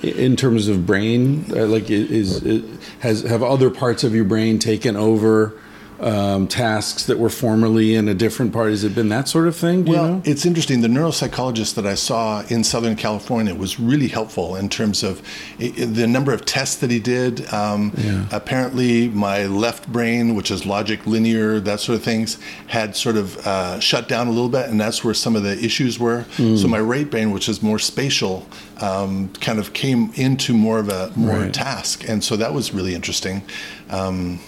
[0.00, 1.44] in terms of brain?
[1.50, 5.54] Uh, like, is, is has have other parts of your brain taken over
[6.02, 8.70] um, tasks that were formerly in a different part?
[8.70, 9.84] Has it been that sort of thing?
[9.84, 10.22] Do Well, you know?
[10.24, 10.80] it's interesting.
[10.80, 15.22] The neuropsychologist that I saw in Southern California was really helpful in terms of
[15.58, 17.52] the number of tests that he did.
[17.52, 17.92] Um,
[18.32, 22.38] Apparently, my left brain, which is logic, linear, that sort of things,
[22.68, 25.62] had sort of uh, shut down a little bit, and that's where some of the
[25.64, 26.22] issues were.
[26.36, 26.56] Hmm.
[26.56, 28.46] So my right brain, which is more spatial,
[28.80, 31.52] um, kind of came into more of a more Right.
[31.54, 33.42] task, and so that was really interesting.
[33.90, 34.40] Um,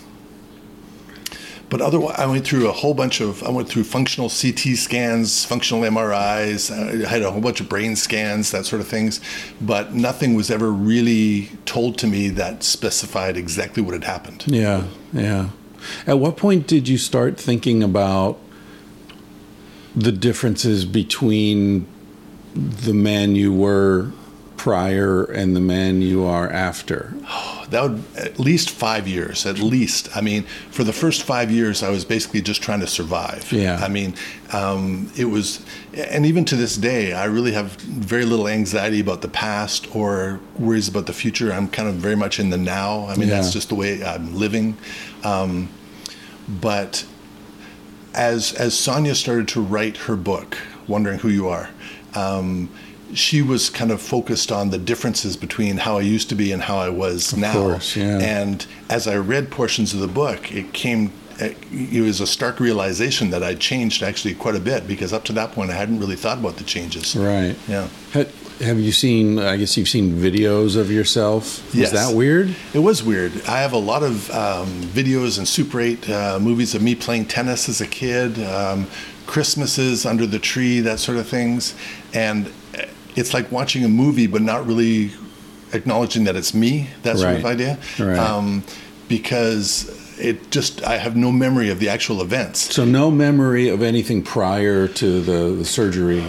[1.74, 3.42] but otherwise, I went through a whole bunch of.
[3.42, 6.70] I went through functional CT scans, functional MRIs.
[6.70, 9.20] I had a whole bunch of brain scans, that sort of things.
[9.60, 14.44] But nothing was ever really told to me that specified exactly what had happened.
[14.46, 15.48] Yeah, yeah.
[16.06, 18.38] At what point did you start thinking about
[19.96, 21.88] the differences between
[22.54, 24.12] the man you were
[24.64, 27.12] prior and the man you are after?
[27.70, 30.14] That would at least five years, at least.
[30.14, 33.50] I mean, for the first five years, I was basically just trying to survive.
[33.50, 33.78] Yeah.
[33.82, 34.14] I mean,
[34.52, 39.22] um, it was, and even to this day, I really have very little anxiety about
[39.22, 41.52] the past or worries about the future.
[41.52, 43.06] I'm kind of very much in the now.
[43.08, 43.36] I mean, Yeah.
[43.40, 44.76] that's just the way I'm living.
[45.24, 45.68] Um,
[46.60, 47.04] but
[48.14, 51.70] as as Sonya started to write her book, Wondering Who You Are,
[52.14, 52.68] um,
[53.14, 56.62] she was kind of focused on the differences between how I used to be and
[56.62, 57.52] how I was now.
[57.52, 58.18] course, yeah.
[58.18, 61.12] And as I read portions of the book, it came.
[61.40, 65.32] It was a stark realization that I'd changed actually quite a bit because up to
[65.32, 67.16] that point I hadn't really thought about the changes.
[67.16, 67.56] Right.
[67.66, 67.88] Yeah.
[68.12, 68.26] Ha-
[68.60, 69.40] Have you seen?
[69.40, 71.68] I guess you've seen videos of yourself.
[71.74, 71.90] Yes.
[71.90, 72.54] That weird?
[72.72, 73.32] It was weird.
[73.48, 77.26] I have a lot of um, videos and Super 8 uh, movies of me playing
[77.26, 78.86] tennis as a kid, um,
[79.26, 81.74] Christmases under the tree, that sort of things.
[82.12, 82.52] And
[83.16, 85.12] it's like watching a movie, but not really
[85.72, 87.78] acknowledging that it's me, that sort of idea.
[87.98, 88.18] Right.
[88.18, 88.62] Um,
[89.08, 92.74] because it just, I have no memory of the actual events.
[92.74, 96.24] So no memory of anything prior to the, the surgery.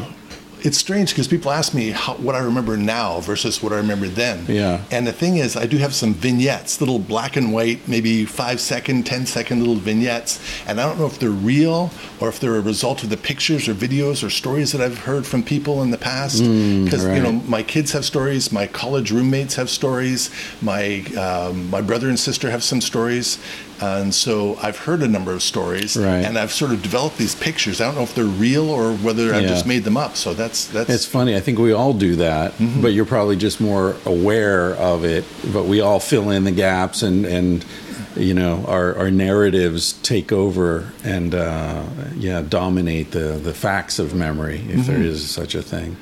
[0.66, 4.08] It's strange because people ask me how, what I remember now versus what I remember
[4.08, 4.46] then.
[4.48, 4.84] Yeah.
[4.90, 8.60] And the thing is, I do have some vignettes, little black and white, maybe five
[8.60, 10.40] second, ten second little vignettes.
[10.68, 13.70] And I don't know if they're real or if they're a result of the pictures
[13.70, 16.42] or videos or stories that I've heard from people in the past.
[16.42, 17.18] Because, right.
[17.18, 22.10] you know, my kids have stories, my college roommates have stories, my, um, my brother
[22.10, 23.38] and sister have some stories.
[23.82, 26.24] And so I've heard a number of stories, Right.
[26.26, 27.82] and I've sort of developed these pictures.
[27.82, 30.16] I don't know if they're real or whether I've just made them up.
[30.16, 31.36] So that's that's It's funny.
[31.36, 32.82] I think we all do that, Mm-hmm.
[32.82, 35.26] but you're probably just more aware of it.
[35.52, 37.66] But we all fill in the gaps, and and
[38.16, 41.84] you know our our narratives take over and uh,
[42.18, 45.06] yeah dominate the the facts of memory if there Mm-hmm.
[45.16, 45.98] is such a thing.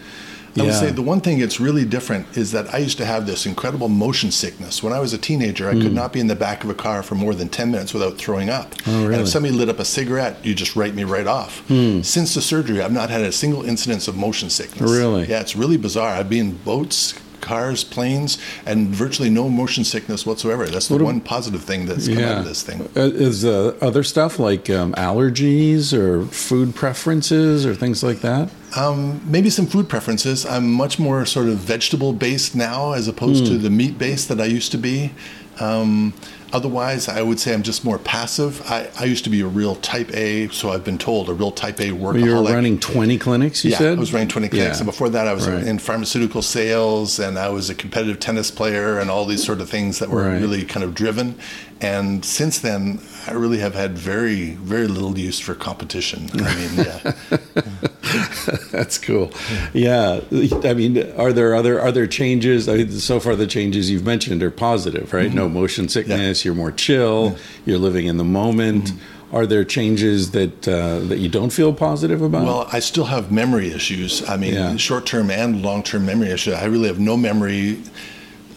[0.56, 3.26] I would say the one thing that's really different is that I used to have
[3.26, 4.84] this incredible motion sickness.
[4.84, 7.02] When I was a teenager, I could not be in the back of a car
[7.02, 8.74] for more than 10 minutes without throwing up.
[8.82, 8.90] Hmm.
[8.90, 9.16] Oh, And really?
[9.16, 9.22] Hmm.
[9.24, 11.64] if somebody lit up a cigarette, you just write me right off.
[11.70, 14.90] Since the surgery, I've not had a single incidence of motion sickness.
[14.92, 15.26] Really?
[15.26, 16.14] Yeah, it's really bizarre.
[16.16, 17.14] I'd be in boats,
[17.44, 20.66] cars, planes, and virtually no motion sickness whatsoever.
[20.66, 22.82] That's the What a- one positive thing that's come out of this thing.
[22.96, 28.50] Uh, Is uh, other stuff like um, allergies or food preferences or things like that?
[28.76, 30.46] Um, maybe some food preferences.
[30.46, 33.52] I'm much more sort of vegetable based now as opposed Hmm.
[33.54, 35.12] to the meat based that I used to be.
[35.60, 36.14] Um,
[36.54, 38.62] otherwise, I would say I'm just more passive.
[38.70, 41.52] I, I used to be a real type A, so I've been told, a real
[41.52, 42.24] type A workaholic.
[42.24, 43.98] You were running 20 clinics, you yeah, said?
[43.98, 44.76] I was running 20 clinics.
[44.78, 44.78] Yeah.
[44.82, 45.64] And before that, I was Right.
[45.64, 49.70] in pharmaceutical sales and I was a competitive tennis player and all these sort of
[49.70, 50.40] things that were Right.
[50.40, 51.36] really kind of driven.
[51.82, 56.30] And since then, I really have had very, very little use for competition.
[56.34, 57.14] I mean, yeah.
[58.72, 59.32] That's cool.
[59.74, 60.22] Yeah,
[60.64, 62.68] I mean, are there other are there changes?
[62.70, 65.34] I mean, so far, the changes you've mentioned are positive, right?
[65.34, 66.46] No motion sickness.
[66.46, 67.38] You're more chill.
[67.66, 68.92] You're living in the moment.
[69.32, 72.46] Are there changes that uh, that you don't feel positive about?
[72.46, 74.28] Well, I still have memory issues.
[74.30, 74.76] I mean, Yeah.
[74.78, 76.54] short term and long term memory issues.
[76.54, 77.80] I really have no memory.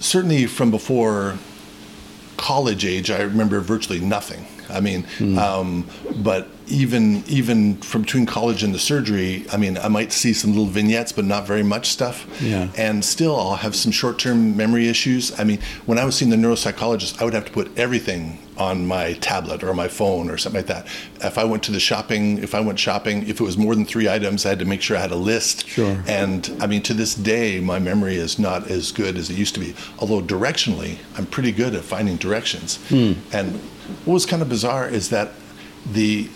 [0.00, 1.38] Certainly from before
[2.36, 4.46] college age, I remember virtually nothing.
[4.68, 5.38] I mean, Hmm.
[5.38, 10.32] um, but even even from between college and the surgery, I mean, I might see
[10.32, 12.26] some little vignettes, but not very much stuff.
[12.42, 12.68] Yeah.
[12.76, 15.38] And still, I'll have some short-term memory issues.
[15.38, 18.86] I mean, when I was seeing the neuropsychologist, I would have to put everything on
[18.86, 20.86] my tablet or my phone or something like that.
[21.22, 23.84] If I went to the shopping, if I went shopping, if it was more than
[23.84, 25.68] three items, I had to make sure I had a list.
[25.68, 26.02] Sure.
[26.06, 29.54] And I mean, to this day, my memory is not as good as it used
[29.54, 29.74] to be.
[29.98, 32.76] Although directionally, I'm pretty good at finding directions.
[32.88, 33.12] Hmm.
[33.32, 33.60] And
[34.04, 35.32] what was kind of bizarre is that
[35.92, 36.28] the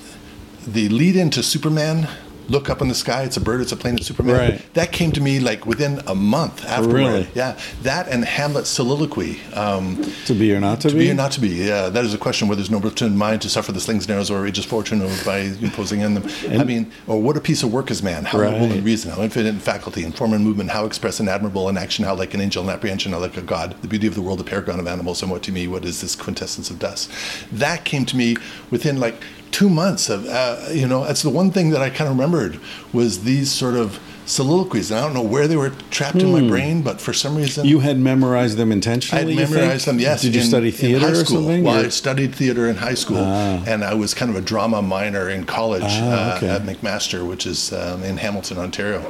[0.66, 2.08] the lead into Superman,
[2.48, 4.34] look up in the sky, it's a bird, it's a plane, it's Superman.
[4.36, 4.74] Right.
[4.74, 6.96] That came to me like within a month afterward.
[6.96, 7.28] Really?
[7.32, 9.38] Yeah, that and Hamlet's soliloquy.
[9.54, 12.04] Um, to be or not to, be to be or not to be, yeah, that
[12.04, 14.38] is a question whether there's no return mind to suffer the slings and arrows or
[14.38, 16.28] outrageous fortune or by imposing in them.
[16.48, 18.76] And, I mean, or what a piece of work is man, how noble Right.
[18.78, 21.76] in reason, how infinite in faculty, in form and movement, how express and admirable in
[21.78, 24.22] action, how like an angel in apprehension, how like a god, the beauty of the
[24.22, 27.12] world, the paragon of animals, and what to me, what is this quintessence of dust?
[27.52, 28.36] That came to me
[28.72, 32.10] within like two months of, uh, you know, that's the one thing that I kind
[32.10, 32.60] of remembered
[32.92, 33.98] was these sort of
[34.30, 34.90] soliloquies.
[34.90, 37.64] And I don't know where they were trapped in my brain, but for some reason.
[37.64, 37.68] Hmm.
[37.70, 39.18] You had memorized them intentionally.
[39.18, 39.46] I intentionally.
[39.46, 39.98] had you memorized them.
[39.98, 40.22] Yes.
[40.22, 41.36] Did you in- study in theater high or school.
[41.38, 41.64] something?
[41.64, 44.80] Well, or- I studied theater in high school, and I was kind of a drama
[44.82, 46.48] minor in college Ah, okay.
[46.48, 49.00] uh, at McMaster, which is um, in Hamilton, Ontario.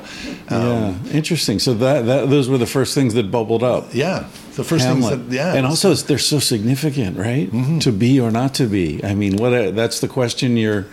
[0.50, 1.58] yeah, Um, interesting.
[1.58, 3.88] So that, that those were the first things that bubbled up.
[3.94, 4.24] yeah.
[4.56, 5.10] The first Hamlet.
[5.14, 7.50] things that yeah, and also they're so significant, right?
[7.50, 7.78] Mm-hmm.
[7.78, 9.02] To be or not to be.
[9.04, 10.86] I mean, what a, that's the question you're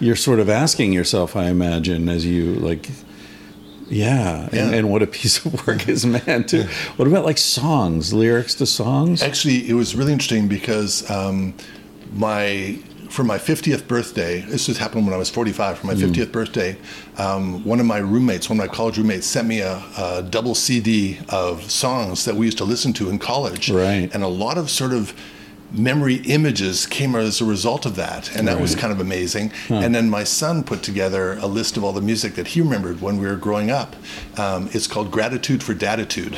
[0.00, 2.88] you're sort of asking yourself, I imagine, as you like.
[3.92, 4.70] Yeah, And, Yeah.
[4.78, 6.64] and what a piece of work is man too.
[6.96, 9.22] What about like songs, lyrics to songs?
[9.22, 11.54] Actually, it was really interesting because um,
[12.14, 12.78] my
[13.10, 15.78] for my 50th birthday, this just happened when I was 45.
[15.80, 16.78] For my 50th birthday,
[17.18, 20.54] um, one of my roommates, one of my college roommates, sent me a, a double
[20.54, 23.70] CD of songs that we used to listen to in college.
[23.70, 24.08] Right.
[24.14, 25.12] And a lot of sort of
[25.72, 29.52] memory images came as a result of that, and that was kind of amazing.
[29.68, 33.00] And then my son put together a list of all the music that he remembered
[33.00, 33.96] when we were growing up.
[34.38, 36.34] Um, it's called Gratitude for Datitude,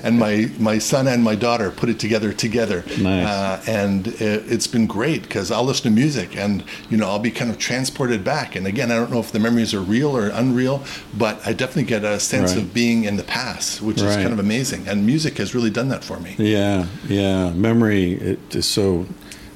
[0.04, 2.84] and my my son and my daughter put it together together.
[2.98, 3.26] Nice.
[3.26, 7.18] Uh, and it, it's been great because I'll listen to music and you know I'll
[7.18, 8.56] be kind of transported back.
[8.56, 10.82] And again, I don't know if the memories are real or unreal,
[11.16, 12.62] but I definitely get a sense Right.
[12.62, 14.86] of being in the past, which is kind of amazing.
[14.86, 16.34] And music has really done that for me.
[16.38, 17.50] Yeah, yeah.
[17.52, 19.06] Memory it is so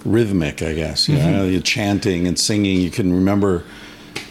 [0.05, 1.09] rhythmic, I guess.
[1.09, 1.31] You Mm-hmm.
[1.33, 2.81] know, you're chanting and singing.
[2.81, 3.65] You can remember.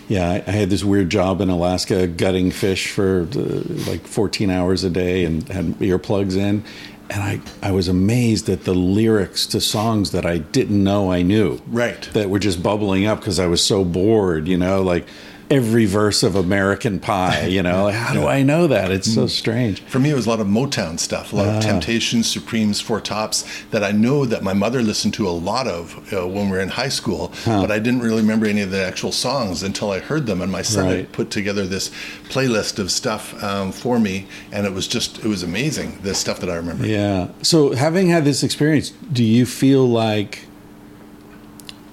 [0.08, 4.50] Yeah, I, I had this weird job in Alaska gutting fish for uh, like 14
[4.50, 6.64] hours a day and had earplugs in.
[7.10, 11.24] And I, I was amazed at the lyrics to songs that I didn't know I
[11.24, 11.62] knew.
[11.68, 12.02] Right.
[12.14, 15.06] That were just bubbling up because I was so bored, you know, like
[15.50, 17.88] every verse of American Pie, you know.
[17.90, 18.92] How do I know that?
[18.92, 19.16] It's Mm.
[19.16, 19.80] so strange.
[19.88, 21.58] For me, it was a lot of Motown stuff, a lot Ah.
[21.58, 25.66] of Temptations, Supremes, Four Tops that I know that my mother listened to a lot
[25.66, 28.72] of uh, when we were in high school, but I didn't really remember any of
[28.72, 30.42] the actual songs until I heard them.
[30.42, 30.98] And my son Right.
[30.98, 31.92] had put together this
[32.30, 36.42] playlist of stuff um, for me, and it was just, it was amazing, the stuff
[36.42, 36.86] that I remember.
[36.86, 37.28] Yeah.
[37.42, 40.46] So, having had this experience, do you feel like,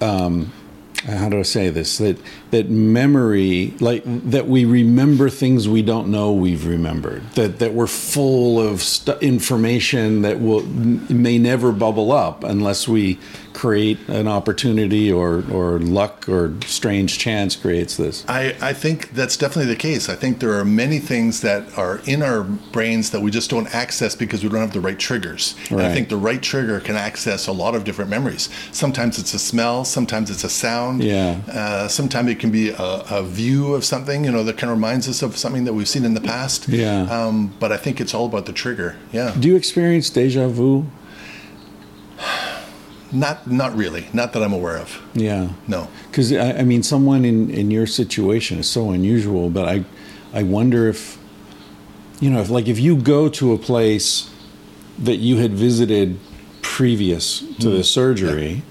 [0.00, 0.52] um,
[1.07, 1.98] how do I say this?
[1.98, 2.16] That
[2.55, 7.28] that memory, like that, we remember things we don't know we've remembered.
[7.32, 13.18] That that we're full of stu information that will may never bubble up unless we
[13.55, 18.24] create an opportunity or, or luck or strange chance creates this.
[18.28, 20.09] I, I think that's definitely the case.
[20.09, 23.72] I think there are many things that are in our brains that we just don't
[23.74, 25.55] access because we don't have the right triggers.
[25.70, 28.50] And I think the right trigger can access a lot of different memories.
[28.72, 31.02] Sometimes it's a smell, sometimes it's a sound.
[31.02, 31.40] Yeah.
[31.48, 34.76] Uh, sometimes it can be a, a view of something, you know, that kind of
[34.76, 36.68] reminds us of something that we've seen in the past.
[36.68, 37.05] Yeah.
[37.05, 38.97] Um, but I think it's all about the trigger.
[39.12, 39.34] Yeah.
[39.38, 40.84] Do you experience deja vu?
[43.11, 44.09] Not not really.
[44.12, 45.01] Not that I'm aware of.
[45.14, 45.53] Yeah.
[45.66, 45.88] No.
[46.11, 49.84] Because I, I mean, someone in, in your situation is so unusual, but I,
[50.34, 51.16] I wonder if,
[52.20, 54.30] you know, if like if you go to a place
[54.99, 56.18] that you had visited
[56.61, 58.62] previous to the surgery,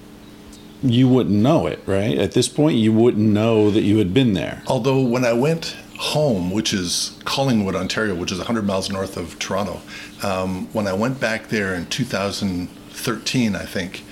[0.84, 2.16] you wouldn't know it, right?
[2.18, 4.62] At this point, you wouldn't know that you had been there.
[4.66, 9.38] Although when I went home, which is Collingwood, Ontario, which is 100 miles north of
[9.38, 9.80] Toronto,
[10.22, 14.04] um, when I went back there in 2013, I think,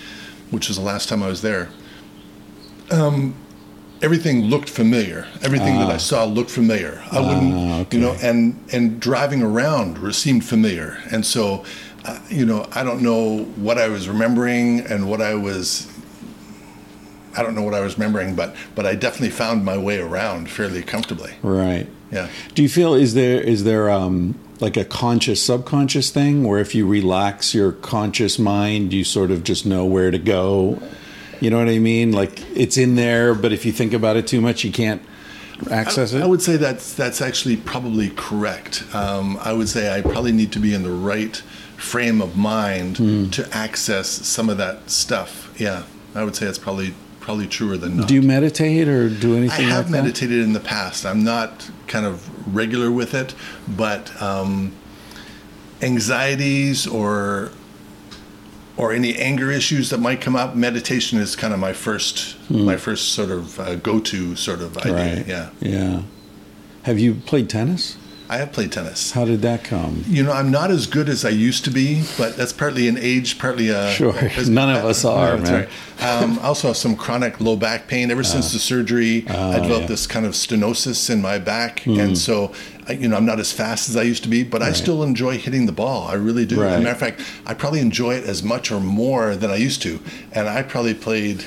[0.50, 1.68] which was the last time I was there,
[2.90, 3.34] um,
[4.00, 5.26] everything looked familiar.
[5.42, 7.02] Everything that I saw looked familiar.
[7.10, 7.98] I wouldn't, Ah, okay.
[7.98, 10.98] you know, and and driving around seemed familiar.
[11.10, 11.64] And so,
[12.04, 15.86] uh, you know, I don't know what I was remembering and what I was
[17.36, 20.50] I don't know what I was remembering, but but I definitely found my way around
[20.50, 21.34] fairly comfortably.
[21.42, 21.86] Right.
[22.10, 22.28] Yeah.
[22.54, 26.74] Do you feel is there is there um, like a conscious subconscious thing where if
[26.74, 30.80] you relax your conscious mind, you sort of just know where to go?
[31.40, 32.12] You know what I mean?
[32.12, 35.02] Like it's in there, but if you think about it too much, you can't
[35.70, 36.22] access I, it.
[36.22, 38.84] I would say that's that's actually probably correct.
[38.94, 41.36] Um, I would say I probably need to be in the right
[41.76, 43.30] frame of mind Hmm.
[43.30, 45.52] to access some of that stuff.
[45.58, 45.82] Yeah,
[46.14, 48.08] I would say it's probably probably truer than not.
[48.08, 49.66] do you meditate or do anything?
[49.66, 50.02] I have like that?
[50.02, 51.06] meditated in the past.
[51.06, 53.34] I'm not kind of regular with it,
[53.66, 54.72] but um,
[55.80, 57.50] anxieties or
[58.76, 62.76] or any anger issues that might come up, meditation is kind of my first my
[62.76, 64.92] first sort of uh, go-to sort of idea.
[64.94, 65.26] Right.
[65.26, 66.02] Yeah, Yeah.
[66.82, 67.96] Have you played tennis?
[68.32, 69.10] I have played tennis.
[69.10, 70.06] How did that come?
[70.08, 72.96] You know, I'm not as good as I used to be, but that's partly an
[72.96, 73.90] age, partly a.
[73.90, 74.14] Sure.
[74.48, 75.68] None of us are, that's man.
[76.00, 76.22] Right.
[76.22, 78.10] Um, I also have some chronic low back pain.
[78.10, 78.52] Ever since ah.
[78.54, 79.86] the surgery, I ah, developed yeah.
[79.88, 82.16] This kind of stenosis in my back, and mm.
[82.16, 82.54] so
[82.88, 85.36] you know I'm not as fast as I used to be, but I still enjoy
[85.36, 86.08] hitting the ball.
[86.08, 86.62] I really do.
[86.62, 89.56] As a matter of fact, I probably enjoy it as much or more than I
[89.56, 90.00] used to,
[90.32, 91.44] and I probably played.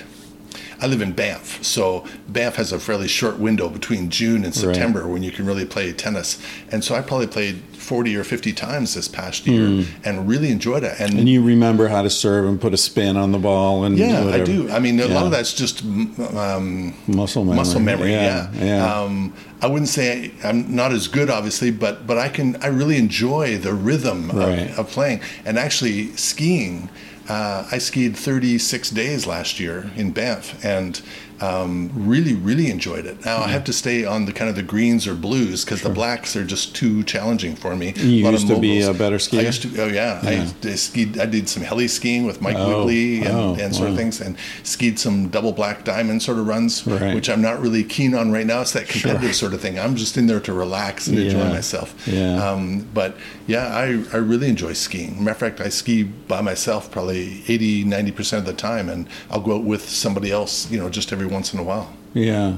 [0.81, 5.07] I live in Banff, so Banff has a fairly short window between June and September
[5.07, 6.41] when you can really play tennis.
[6.71, 10.83] And so I probably played 40 or 50 times this past year and really enjoyed
[10.83, 10.99] it.
[10.99, 11.19] And.
[11.19, 14.25] And you remember how to serve and put a spin on the ball and yeah,
[14.25, 14.69] I do.
[14.69, 17.55] I mean, a lot of that's just mm, um, muscle memory.
[17.57, 18.11] muscle memory.
[18.11, 18.93] Yeah, Yeah, yeah.
[19.01, 22.55] Um, I wouldn't say I'm not as good, obviously, but but I can.
[22.57, 24.69] I really enjoy the rhythm Right.
[24.71, 25.21] of, of playing.
[25.45, 26.89] And actually, skiing.
[27.27, 31.01] Uh, I skied 36 days last year in Banff, and
[31.41, 33.23] um, really, really enjoyed it.
[33.25, 35.89] Now I have to stay on the kind of the greens or blues because the
[35.89, 37.93] blacks are just too challenging for me.
[37.97, 39.43] You of used to be a better I skier?
[39.43, 39.81] used to.
[39.83, 41.19] Oh yeah, I, I skied.
[41.19, 44.21] I did some heli skiing with Mike Oh, Wiegele and, oh, and sort of things,
[44.21, 47.13] and skied some double black diamond sort of runs, Right.
[47.13, 48.61] which I'm not really keen on right now.
[48.61, 49.77] It's that competitive sort of thing.
[49.79, 51.93] I'm just in there to relax and enjoy myself.
[52.07, 52.35] Yeah.
[52.43, 53.15] Um, but
[53.47, 55.17] yeah, I, I really enjoy skiing.
[55.23, 59.41] Matter of fact, I ski by myself probably 80, 90% of the time, and I'll
[59.41, 61.93] go out with somebody else, you know, just every once in a while.
[62.13, 62.57] Yeah.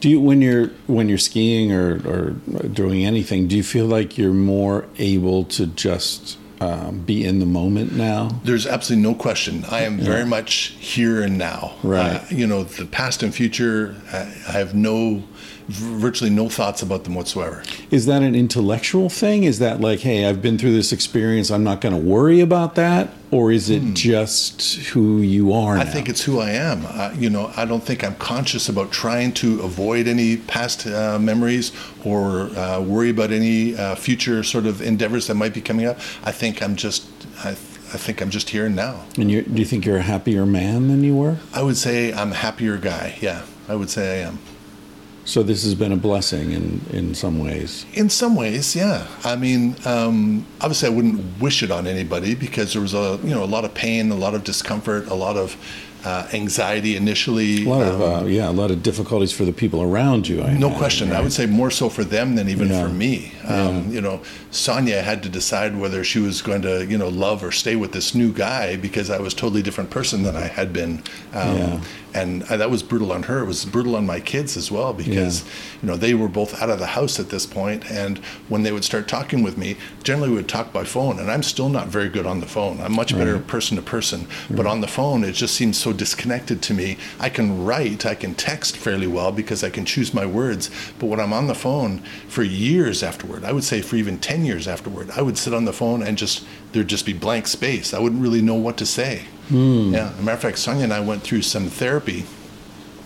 [0.00, 2.30] Do you when you're when you're skiing or, or
[2.68, 7.46] doing anything, do you feel like you're more able to just um, be in the
[7.46, 8.40] moment now?
[8.44, 9.64] There's absolutely no question.
[9.70, 11.74] I am very much here and now.
[11.82, 12.16] Right.
[12.16, 14.18] Uh, you know, the past and future, I,
[14.48, 15.22] I have no,
[15.68, 17.62] virtually no thoughts about them whatsoever.
[17.90, 19.44] Is that an intellectual thing?
[19.44, 22.74] Is that like, hey, I've been through this experience, I'm not going to worry about
[22.74, 25.74] that, or is it just who you are?
[25.74, 25.80] Hmm.
[25.80, 25.92] I now?
[25.92, 26.84] think it's who I am.
[26.86, 31.18] Uh, you know, I don't think I'm conscious about trying to avoid any past uh,
[31.18, 31.72] memories
[32.04, 35.98] or uh, worry about any uh, future sort of endeavors that might be coming up.
[36.24, 37.06] I think I'm just,
[37.44, 39.04] I, I think I'm just here and now.
[39.16, 41.36] And you, do you think you're a happier man than you were?
[41.52, 43.16] I would say I'm a happier guy.
[43.20, 44.38] Yeah, I would say I am.
[45.30, 47.86] So this has been a blessing in in some ways.
[47.94, 49.06] In some ways, yeah.
[49.22, 53.30] I mean, um, obviously, I wouldn't wish it on anybody because there was a you
[53.30, 55.56] know a lot of pain, a lot of discomfort, a lot of
[56.04, 57.64] uh, anxiety initially.
[57.64, 60.42] A lot of um, uh, yeah, a lot of difficulties for the people around you.
[60.42, 61.12] I no imagine, question.
[61.12, 62.82] I would say more so for them than even Yeah.
[62.82, 63.32] for me.
[63.46, 64.20] Um, You know,
[64.50, 67.92] Sonya had to decide whether she was going to, you know, love or stay with
[67.92, 71.02] this new guy because I was a totally different person than I had been.
[71.34, 71.80] Um, Yeah.
[72.12, 73.38] And uh, that was brutal on her.
[73.38, 75.44] It was brutal on my kids as well because,
[75.80, 78.72] you know, they were both out of the house at this point, And when they
[78.72, 81.20] would start talking with me, generally we would talk by phone.
[81.20, 82.80] And I'm still not very good on the phone.
[82.80, 84.26] I'm much better person to person.
[84.50, 86.96] But on the phone, it just seems so disconnected to me.
[87.18, 90.70] I can write, I can text fairly well because I can choose my words.
[90.98, 94.44] But when I'm on the phone for years afterward, I would say for even 10
[94.44, 97.94] years afterward, I would sit on the phone and just, there'd just be blank space.
[97.94, 99.24] I wouldn't really know what to say.
[99.48, 99.92] Hmm.
[99.94, 100.10] Yeah.
[100.10, 102.24] As a matter of fact, Sonya and I went through some therapy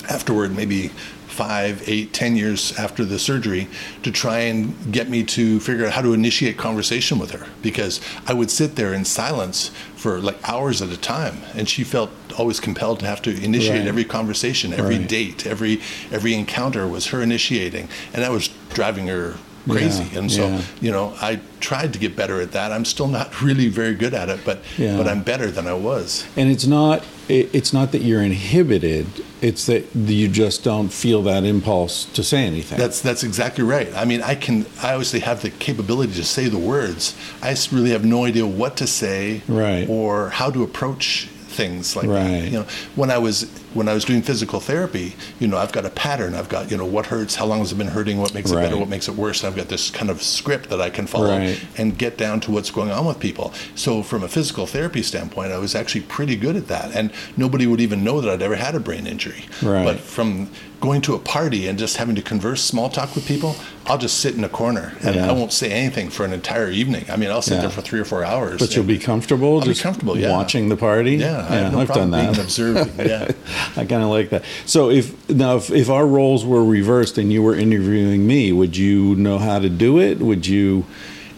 [0.08, 0.90] afterward, maybe
[1.34, 3.66] five, eight, ten years after the surgery,
[4.04, 8.00] to try and get me to figure out how to initiate conversation with her because
[8.26, 12.10] I would sit there in silence for like hours at a time, and she felt
[12.38, 13.88] always compelled to have to initiate Right.
[13.88, 15.08] every conversation, every Right.
[15.08, 15.80] date, every
[16.12, 19.34] every encounter was her initiating, and that was driving her
[19.68, 20.06] crazy.
[20.12, 20.60] Yeah, and so, yeah.
[20.82, 22.70] you know, I tried to get better at that.
[22.70, 24.96] I'm still not really very good at it, but Yeah.
[24.98, 26.24] but I'm better than I was.
[26.36, 29.06] And it's not it- it's not that you're inhibited.
[29.44, 32.78] It's that you just don't feel that impulse to say anything.
[32.78, 33.92] That's that's exactly right.
[33.94, 37.14] I mean, I can I obviously have the capability to say the words.
[37.42, 39.86] I just really have no idea what to say Right.
[39.86, 42.40] or how to approach things like Right.
[42.40, 42.44] that.
[42.46, 42.66] You know,
[42.96, 46.34] when I was when I was doing physical therapy, you know, I've got a pattern.
[46.34, 48.54] I've got you know what hurts, how long has it been hurting, what makes it
[48.54, 49.44] better, what makes it worse.
[49.44, 51.60] I've got this kind of script that I can follow Right.
[51.76, 53.52] and get down to what's going on with people.
[53.74, 57.66] So from a physical therapy standpoint, I was actually pretty good at that, and nobody
[57.66, 59.44] would even know that I'd ever had a brain injury.
[59.62, 59.84] Right.
[59.84, 60.50] But from
[60.80, 63.56] going to a party and just having to converse small talk with people,
[63.86, 65.30] I'll just sit in a corner and Yeah.
[65.30, 67.06] I won't say anything for an entire evening.
[67.10, 67.60] I mean, I'll sit Yeah.
[67.62, 68.58] there for three or four hours.
[68.60, 70.30] but you'll be comfortable I'll be comfortable, yeah.
[70.30, 71.16] watching the party.
[71.16, 72.38] Yeah, I have no I've done problem being that.
[72.38, 72.92] an observing.
[72.98, 73.30] Yeah.
[73.76, 74.44] I kind of like that.
[74.66, 78.76] So if now if, if our roles were reversed and you were interviewing me, would
[78.76, 80.18] you know how to do it?
[80.18, 80.84] Would you?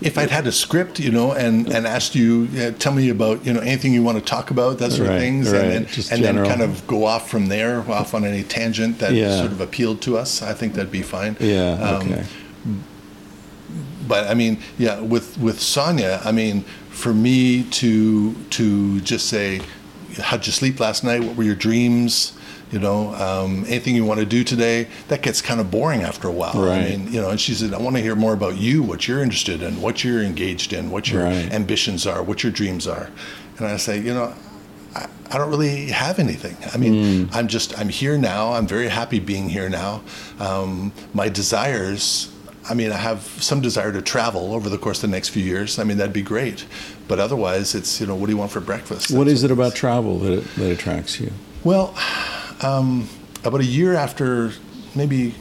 [0.02, 3.46] if I'd had a script, you know, and, and asked you, uh, tell me about,
[3.46, 5.86] you know, anything you want to talk about, that sort Right, of things, right, and,
[5.86, 9.38] then, and then kind of go off from there, off on any tangent that Yeah.
[9.38, 11.38] sort of appealed to us, I think that'd be fine.
[11.40, 11.72] Yeah.
[11.80, 12.24] Um, okay.
[14.06, 19.60] but I mean, yeah, with with Sonya, I mean, for me to to just say,
[20.22, 21.22] how'd you sleep last night?
[21.22, 22.32] What were your dreams?
[22.72, 24.88] You know, um, anything you want to do today?
[25.08, 26.54] That gets kind of boring after a while.
[26.54, 26.78] Right.
[26.78, 29.06] I mean, you know, and she said, I want to hear more about you, what
[29.06, 31.52] you're interested in, what you're engaged in, what your Right.
[31.52, 33.08] ambitions are, what your dreams are.
[33.58, 34.34] And I say, you know,
[34.96, 36.56] I, I don't really have anything.
[36.74, 38.52] I mean, I'm just, I'm here now.
[38.54, 40.02] I'm very happy being here now.
[40.40, 42.32] Um, my desires,
[42.68, 45.42] I mean, I have some desire to travel over the course of the next few
[45.42, 45.78] years.
[45.78, 46.66] I mean, that'd be great.
[47.08, 49.10] But otherwise, it's, you know, what do you want for breakfast?
[49.10, 51.30] What That's is it about travel that that attracts you?
[51.64, 51.94] well,
[52.62, 53.08] um,
[53.44, 54.52] about a year after,
[54.94, 55.34] maybe,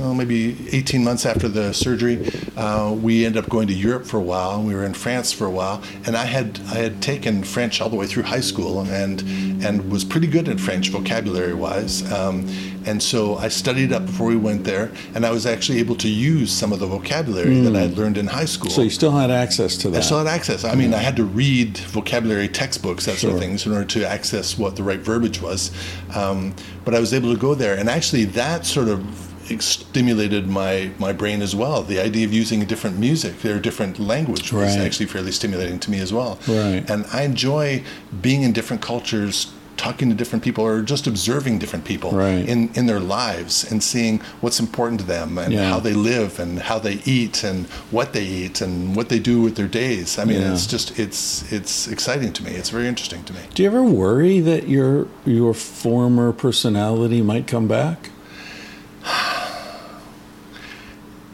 [0.00, 4.16] well, maybe 18 months after the surgery, uh, we ended up going to Europe for
[4.16, 5.82] a while, and we were in France for a while.
[6.06, 9.20] And I had I had taken French all the way through high school, and
[9.62, 12.10] and was pretty good at French vocabulary wise.
[12.10, 12.48] Um,
[12.86, 16.08] and so I studied up before we went there, and I was actually able to
[16.08, 18.70] use some of the vocabulary that I had learned in high school.
[18.70, 19.98] So you still had access to that.
[19.98, 20.64] I still had access.
[20.64, 23.48] I mean, I had to read vocabulary textbooks, that sort of Sure.
[23.48, 25.70] things, in order to access what the right verbiage was.
[26.14, 26.54] Um,
[26.86, 31.12] but I was able to go there, and actually, that sort of stimulated my my
[31.12, 31.82] brain as well.
[31.82, 35.90] The idea of using a different music or different language was actually fairly stimulating to
[35.90, 36.38] me as well.
[36.46, 36.84] Right.
[36.88, 37.82] And I enjoy
[38.22, 39.52] being in different cultures.
[39.76, 42.46] Talking to different people, or just observing different people Right.
[42.46, 45.70] in, in their lives, and seeing what's important to them, and Yeah.
[45.70, 49.40] how they live, and how they eat, and what they eat, and what they do
[49.40, 50.18] with their days.
[50.18, 50.52] I mean, Yeah.
[50.52, 52.50] it's just it's it's exciting to me.
[52.60, 53.40] It's very interesting to me.
[53.54, 58.10] Do you ever worry that your your former personality might come back?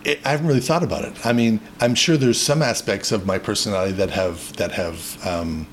[0.07, 1.27] It, I haven't really thought about it.
[1.27, 5.67] I mean, I'm sure there's some aspects of my personality that have that have um,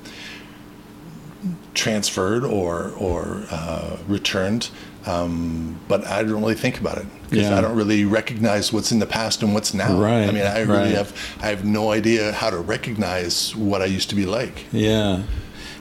[1.75, 4.69] transferred or or uh, returned,
[5.05, 7.57] um, but I don't really think about it because Yeah.
[7.57, 9.95] I don't really recognize what's in the past and what's now.
[9.97, 10.95] Right, I mean, I really right.
[10.95, 14.65] have I have no idea how to recognize what I used to be like.
[14.71, 15.23] Yeah.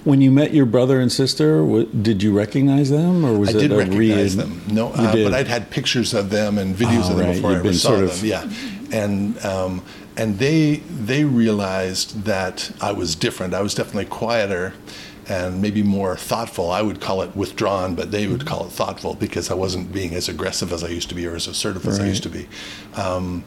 [0.04, 3.60] When you met your brother and sister, did you recognize them, or was I it
[3.60, 4.62] did a recognize read- them.
[4.68, 7.34] No, uh, but I'd had pictures of them and videos Oh, of them right.
[7.36, 8.26] before You'd I ever saw sort them.
[8.26, 8.50] Yeah,
[8.90, 9.82] and um,
[10.16, 13.54] and they they realized that I was different.
[13.54, 14.74] I was definitely quieter
[15.28, 16.72] and maybe more thoughtful.
[16.72, 20.14] I would call it withdrawn, but they would call it thoughtful because I wasn't being
[20.14, 22.48] as aggressive as I used to be or as assertive as I used to be.
[22.96, 23.44] Um,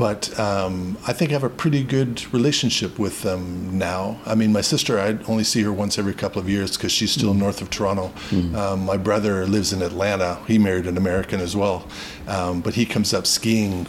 [0.00, 4.18] but um, I think I have a pretty good relationship with them now.
[4.24, 7.10] I mean, my sister, I only see her once every couple of years because she's
[7.12, 8.10] still north of Toronto.
[8.56, 10.38] Um, my brother lives in Atlanta.
[10.46, 11.86] He married an American as well,
[12.26, 13.86] um, but he comes up skiing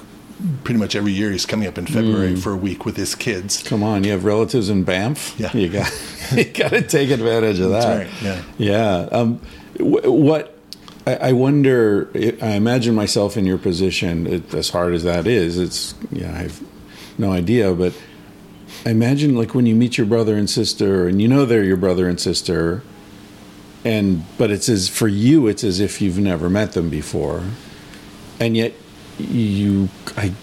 [0.65, 1.31] pretty much every year.
[1.31, 3.63] He's coming up in February for a week with his kids.
[3.63, 5.33] Come on, you have relatives in Banff.
[5.39, 5.55] Yeah.
[5.55, 5.89] you got
[6.35, 7.85] you got to take advantage of that.
[8.11, 9.07] That's right, yeah.
[9.13, 9.39] Um,
[9.77, 10.57] wh- what
[11.11, 12.09] I, I wonder.
[12.41, 14.27] I imagine myself in your position.
[14.27, 16.31] It, as hard as that is, it's yeah.
[16.31, 16.61] I have
[17.17, 17.93] no idea, but
[18.85, 21.77] I imagine like when you meet your brother and sister, and you know they're your
[21.77, 22.83] brother and sister,
[23.83, 27.43] and but it's as for you, it's as if you've never met them before,
[28.39, 28.73] and yet
[29.17, 30.33] you I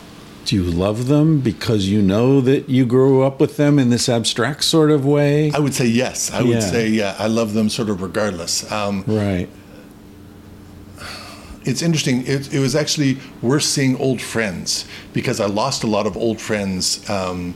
[0.45, 4.09] do you love them because you know that you grew up with them in this
[4.09, 5.51] abstract sort of way?
[5.53, 6.31] I would say yes.
[6.31, 7.15] I would say yeah.
[7.19, 8.71] I love them sort of regardless.
[8.73, 9.49] Um, right.
[11.69, 12.27] It's interesting.
[12.27, 16.41] It, it was actually worse seeing old friends because I lost a lot of old
[16.41, 17.55] friends um,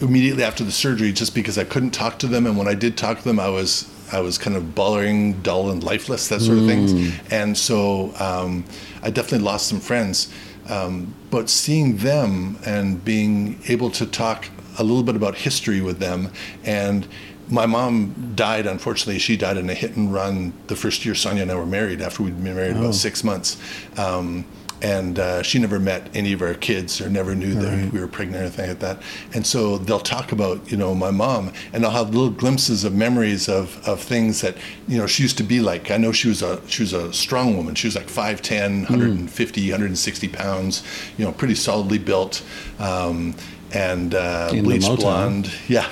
[0.00, 2.96] immediately after the surgery, just because I couldn't talk to them, and when I did
[2.96, 6.58] talk to them, I was I was kind of boring, dull, and lifeless, that sort
[6.58, 7.12] of thing.
[7.30, 8.64] And so um,
[9.02, 10.32] I definitely lost some friends.
[10.68, 14.48] Um, but seeing them and being able to talk
[14.78, 16.30] a little bit about history with them
[16.64, 17.06] and
[17.48, 21.42] my mom died unfortunately she died in a hit and run the first year sonya
[21.42, 23.56] and i were married after we'd been married about six months.
[23.98, 24.44] Um,
[24.82, 28.08] and uh, she never met any of our kids or never knew that we were
[28.08, 29.00] pregnant or anything like that.
[29.32, 32.92] And so they'll talk about you know my mom and i'll have little glimpses of
[32.92, 34.56] memories of, of things that
[34.88, 35.92] you know she used to be like.
[35.92, 37.76] I know she was a she was a strong woman.
[37.76, 40.82] She was like 5'10 150 160 pounds
[41.16, 42.42] you know pretty solidly built
[42.80, 43.36] um,
[43.72, 45.52] and uh, bleached blonde.
[45.68, 45.88] Yeah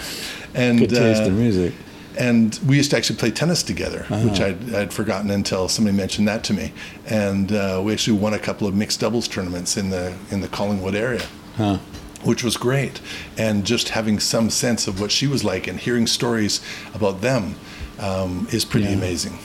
[0.54, 1.72] and Good taste uh, in music.
[2.18, 4.28] and we used to actually play tennis together, Uh-huh.
[4.28, 6.72] which I'd, I'd forgotten until somebody mentioned that to me.
[7.06, 10.48] And uh, we actually won a couple of mixed doubles tournaments in the in the
[10.48, 11.22] Collingwood area,
[11.56, 11.78] Huh.
[12.24, 13.00] which was great.
[13.38, 16.60] And just having some sense of what she was like and hearing stories
[16.94, 17.54] about them
[17.98, 18.96] um, is pretty Yeah.
[18.96, 19.38] amazing.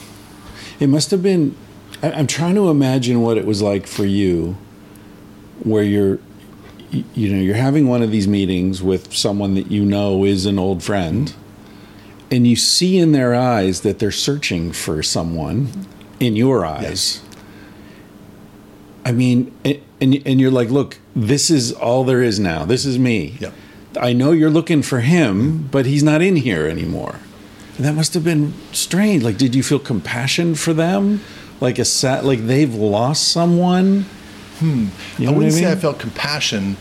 [0.80, 1.56] It must have been.
[2.04, 4.58] I'm trying to imagine what it was like for you,
[5.64, 6.20] where you're,
[7.14, 10.60] you know, you're having one of these meetings with someone that you know is an
[10.60, 11.34] old friend,
[12.32, 15.88] and you see in their eyes that they're searching for someone
[16.20, 17.22] in your eyes.
[19.04, 19.82] I mean, and
[20.26, 22.66] and you're like, look, this is all there is now.
[22.66, 23.38] This is me.
[23.40, 23.52] Yeah.
[24.00, 27.20] I know you're looking for him, but he's not in here anymore.
[27.78, 29.24] And that must have been strange.
[29.24, 31.22] Like, did you feel compassion for them?
[31.62, 34.06] Like a sad, like they've lost someone.
[34.62, 34.90] You
[35.20, 36.78] know I wouldn't say I felt compassion,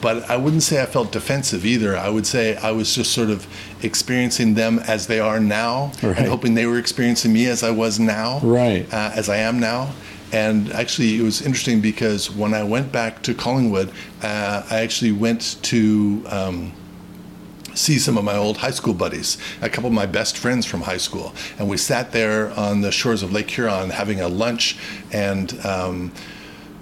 [0.00, 1.96] but I wouldn't say I felt defensive either.
[1.96, 3.46] I would say I was just sort of
[3.82, 6.16] experiencing them as they are now Right.
[6.18, 8.86] and hoping they were experiencing me as I was now, Right.
[8.92, 9.92] uh, as I am now.
[10.32, 13.90] And actually, it was interesting because when I went back to Collingwood,
[14.22, 16.22] uh, I actually went to.
[16.28, 16.72] Um,
[17.76, 20.82] see some of my old high school buddies, a couple of my best friends from
[20.82, 24.76] high school, and we sat there on the shores of Lake Huron having a lunch,
[25.10, 26.12] and um,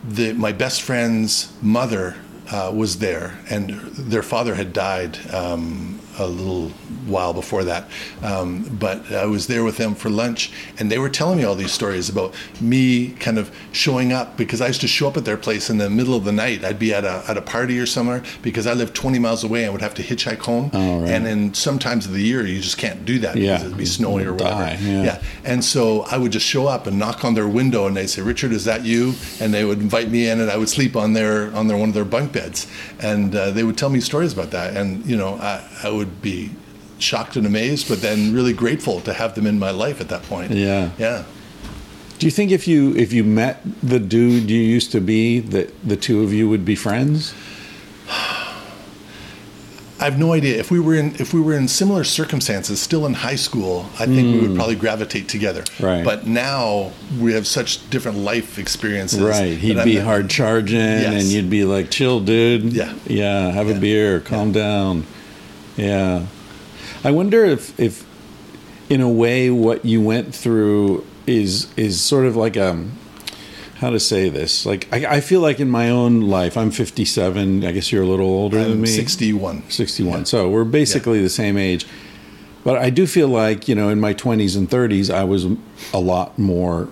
[0.05, 2.17] the, my best friend's mother
[2.51, 6.69] uh, was there, and their father had died um, a little
[7.07, 7.89] while before that.
[8.23, 11.55] Um, but I was there with them for lunch, and they were telling me all
[11.55, 15.25] these stories about me kind of showing up because I used to show up at
[15.25, 16.65] their place in the middle of the night.
[16.65, 19.65] I'd be at a, at a party or somewhere because I lived 20 miles away
[19.65, 20.71] and would have to hitchhike home.
[20.73, 21.11] Oh, right.
[21.11, 23.53] And then sometimes of the year, you just can't do that Yeah.
[23.55, 24.51] because it'd be snowy or whatever.
[24.61, 25.23] die, yeah.
[25.45, 28.23] And so I would just show up and knock on their window, and they'd say,
[28.23, 31.13] "Richard, is that you?" And they would invite me in, and I would sleep on
[31.15, 32.67] their on their one of their bunk beds,
[33.01, 34.77] and uh, they would tell me stories about that.
[34.77, 36.51] And you know, I, I would be
[36.99, 40.23] shocked and amazed, but then really grateful to have them in my life at that
[40.25, 40.53] point.
[40.53, 40.91] Yeah.
[40.99, 41.25] Yeah.
[42.19, 45.75] Do you think if you if you met the dude you used to be, that
[45.83, 47.35] the two of you would be friends?
[50.03, 53.07] I have no idea if we were in if we were in similar circumstances, still
[53.07, 53.87] in high school.
[54.01, 54.57] I think we would mm.
[54.57, 55.63] probably gravitate together.
[55.79, 56.05] Right.
[56.05, 56.91] But now
[57.21, 59.21] we have such different life experiences.
[59.21, 59.57] Right.
[59.57, 62.73] He'd be I'm- hard charging, and you'd be like, "Chill, dude.
[62.73, 62.95] Yeah.
[63.07, 63.51] yeah.
[63.51, 64.19] Have a beer.
[64.21, 65.07] Calm down."
[65.77, 66.27] Yeah.
[67.05, 68.07] I wonder if, if,
[68.89, 72.85] in a way, what you went through is is sort of like a
[73.77, 74.64] how to say this.
[74.64, 77.64] Like I, I feel like in my own life, I'm 57.
[77.64, 78.89] I guess you're a little older than I'm me.
[78.89, 79.70] 61.
[79.70, 80.18] 61.
[80.18, 80.25] Yeah.
[80.25, 81.87] So we're basically the same age.
[82.64, 85.47] But I do feel like, you know, in my 20s and 30s, I was
[85.93, 86.89] a lot more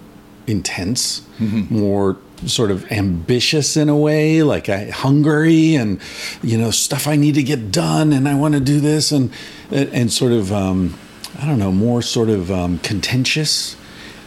[0.48, 1.72] intense, mm-hmm.
[1.72, 2.16] more
[2.46, 6.00] sort of ambitious in a way, like I hungry and,
[6.42, 9.30] you know, stuff I need to get done and I want to do this and,
[9.70, 10.98] and sort of, um,
[11.38, 13.76] I don't know, more sort of um, contentious.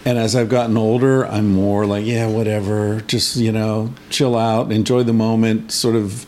[0.06, 3.02] And as I've gotten older, I'm more like, yeah, whatever.
[3.02, 6.26] Just, you know, chill out, enjoy the moment, sort of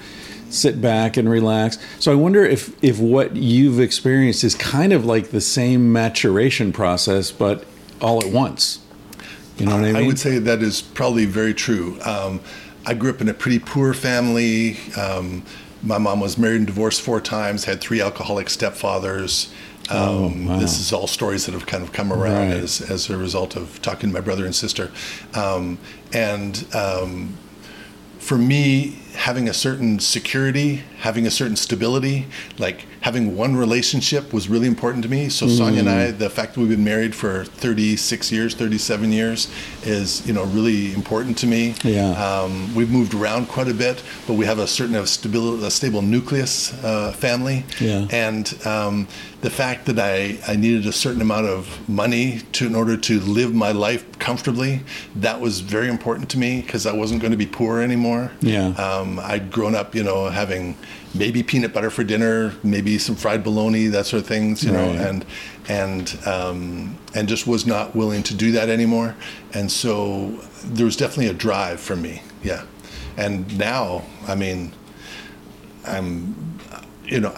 [0.49, 1.77] sit back and relax.
[1.99, 6.71] So I wonder if if what you've experienced is kind of like the same maturation
[6.71, 7.65] process but
[8.01, 8.79] all at once.
[9.57, 9.95] You know what I mean?
[9.95, 11.97] I would say that is probably very true.
[12.03, 12.41] Um,
[12.85, 14.77] I grew up in a pretty poor family.
[14.97, 15.43] Um,
[15.81, 19.49] my mom was married and divorced four times, had three alcoholic stepfathers.
[19.89, 20.57] Um, Oh, wow.
[20.59, 22.57] This is all stories that have kind of come around Right.
[22.57, 24.91] as, as a result of talking to my brother and sister.
[25.35, 25.77] Um,
[26.11, 27.37] and um,
[28.25, 32.25] for me, having a certain security, having a certain stability,
[32.57, 35.29] like having one relationship was really important to me.
[35.29, 39.47] So Sonya and I, the fact that we've been married for 36 years, 37 years
[39.83, 41.75] is, you know, really important to me.
[41.83, 42.11] Yeah.
[42.13, 45.69] Um, we've moved around quite a bit, but we have a certain of stable, a
[45.69, 47.63] stable nucleus uh, family.
[47.79, 48.07] Yeah.
[48.09, 49.07] And um,
[49.41, 53.19] the fact that I, I needed a certain amount of money to in order to
[53.19, 54.81] live my life comfortably,
[55.15, 58.31] that was very important to me because I wasn't going to be poor anymore.
[58.41, 58.69] Yeah.
[58.69, 60.75] Um, I'd grown up, you know, having
[61.13, 64.89] maybe peanut butter for dinner, maybe some fried bologna, that sort of things, you know,
[65.07, 65.25] and
[65.69, 69.15] and um, and just was not willing to do that anymore.
[69.53, 70.29] And so
[70.63, 72.65] there was definitely a drive for me, yeah.
[73.17, 74.73] And now, I mean,
[75.85, 76.35] I'm,
[77.05, 77.33] you know,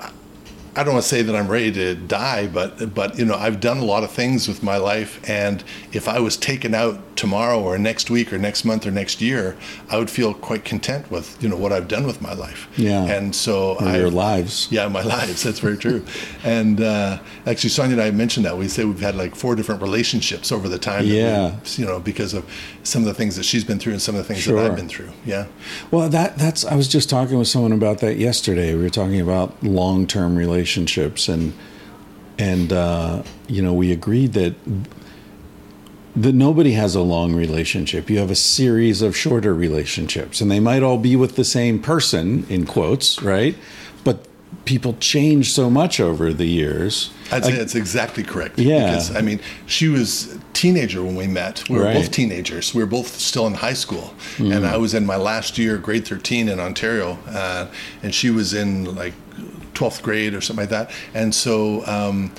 [0.78, 3.60] I don't want to say that I'm ready to die, but but you know, I've
[3.60, 7.60] done a lot of things with my life, and if I was taken out tomorrow
[7.60, 9.58] or next week or next month or next year,
[9.90, 12.68] I would feel quite content with you know what I've done with my life.
[12.78, 13.04] Yeah.
[13.06, 14.68] And so Or I your lives.
[14.70, 15.42] yeah, my lives.
[15.44, 16.06] That's very true.
[16.44, 17.18] and uh,
[17.48, 20.70] actually, Sonya and I mentioned that we say we've had like four different relationships over
[20.70, 21.06] the time.
[21.06, 21.56] Yeah.
[21.56, 22.46] we- you know, because of
[22.88, 24.56] some of the things that she's been through and some of the things Sure.
[24.62, 25.10] that I've been through.
[25.26, 25.48] Yeah.
[25.92, 28.74] Well, that that's I was just talking with someone about that yesterday.
[28.76, 31.54] We were talking about long-term relationships and
[32.40, 34.56] and uh, you know, we agreed that
[36.16, 38.10] that nobody has a long relationship.
[38.10, 41.80] You have a series of shorter relationships and they might all be with the same
[41.80, 43.56] person in quotes, right?
[44.66, 47.10] People change so much over the years.
[47.32, 48.60] I'd say that's exactly correct.
[48.60, 48.86] Yeah.
[48.92, 51.68] Because, I mean, she was a teenager when we met.
[51.70, 51.96] We were Right.
[51.96, 52.74] Both teenagers.
[52.74, 54.14] We were both still in high school.
[54.38, 57.18] And I was in my last year, grade 13 in Ontario.
[57.30, 57.68] Uh,
[58.04, 59.14] and she was in like
[59.74, 60.92] 12th grade or something like that.
[61.14, 62.34] And so um,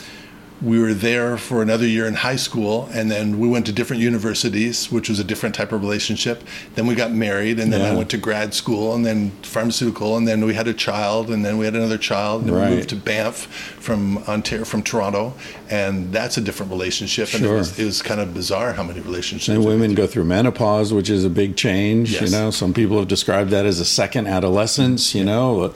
[0.60, 2.88] we were there for another year in high school.
[2.92, 6.42] And then we went to different universities, which was a different type of relationship.
[6.74, 7.60] Then we got married.
[7.60, 10.16] And then I went to grad school and then pharmaceutical.
[10.16, 11.30] And then we had a child.
[11.30, 12.42] And then we had another child.
[12.42, 12.70] And then Right.
[12.70, 13.46] we moved to Banff
[13.78, 15.34] from Ontario, from Toronto,
[15.70, 17.32] and that's a different relationship.
[17.34, 17.54] And Sure.
[17.56, 19.48] it was, it was kind of bizarre how many relationships.
[19.48, 22.20] And women go through menopause, which is a big change.
[22.20, 25.14] You know, some people have described that as a second adolescence.
[25.14, 25.74] You know,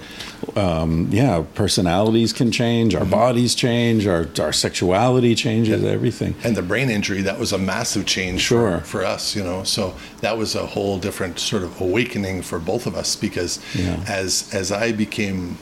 [0.57, 3.03] um, yeah, personalities can change, Mm-hmm.
[3.03, 6.35] our bodies change, our our sexuality changes, everything.
[6.45, 8.79] And the brain injury, that was a massive change Sure.
[8.81, 9.63] for, for us, you know.
[9.65, 14.03] So that was a whole different sort of awakening for both of us because Yeah.
[14.09, 15.59] as as I became,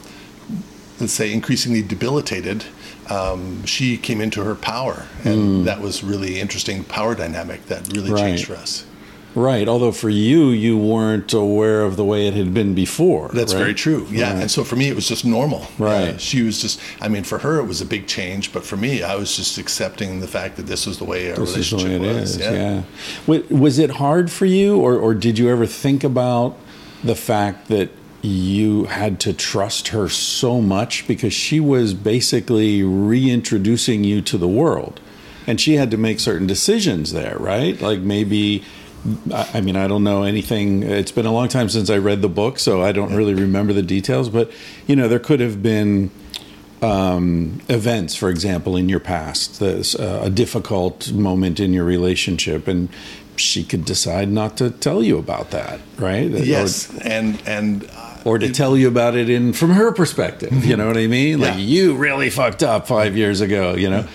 [1.00, 2.64] let's say, increasingly debilitated,
[3.08, 8.10] um, she came into her power, and that was really interesting power dynamic that really
[8.10, 8.14] Mm.
[8.14, 8.20] Right.
[8.20, 8.84] changed for us.
[9.36, 9.68] Right.
[9.68, 13.30] Although for you, you weren't aware of the way it had been before.
[13.32, 13.60] That's right?
[13.60, 14.08] very true.
[14.10, 14.32] Yeah.
[14.32, 14.42] Right.
[14.42, 15.68] And so for me, it was just normal.
[15.78, 16.14] Right.
[16.14, 18.52] Uh, she was just, I mean, for her, it was a big change.
[18.52, 21.36] But for me, I was just accepting the fact that this was the way our
[21.36, 22.36] This relationship way it was.
[22.36, 22.38] is.
[22.38, 22.82] Yeah.
[23.28, 26.56] Wa- Was it hard for you, or, or did you ever think about
[27.04, 27.90] the fact that
[28.22, 34.48] you had to trust her so much because she was basically reintroducing you to the
[34.48, 35.00] world,
[35.46, 37.80] and she had to make certain decisions there, right?
[37.80, 38.64] Like maybe.
[39.32, 40.82] I mean, I don't know anything.
[40.82, 43.72] It's been a long time since I read the book, so I don't really remember
[43.72, 44.28] the details.
[44.28, 44.52] But
[44.86, 46.10] you know, there could have been
[46.82, 52.68] um, events, for example, in your past, this, uh, a difficult moment in your relationship,
[52.68, 52.88] and
[53.36, 56.30] she could decide not to tell you about that, right?
[56.30, 56.94] Yes.
[56.98, 60.64] and, and, uh, Or, to tell you about it in from her perspective.
[60.64, 61.40] You know what I mean?
[61.40, 61.60] Like Yeah.
[61.60, 63.74] you really fucked up five years ago.
[63.74, 64.06] You know?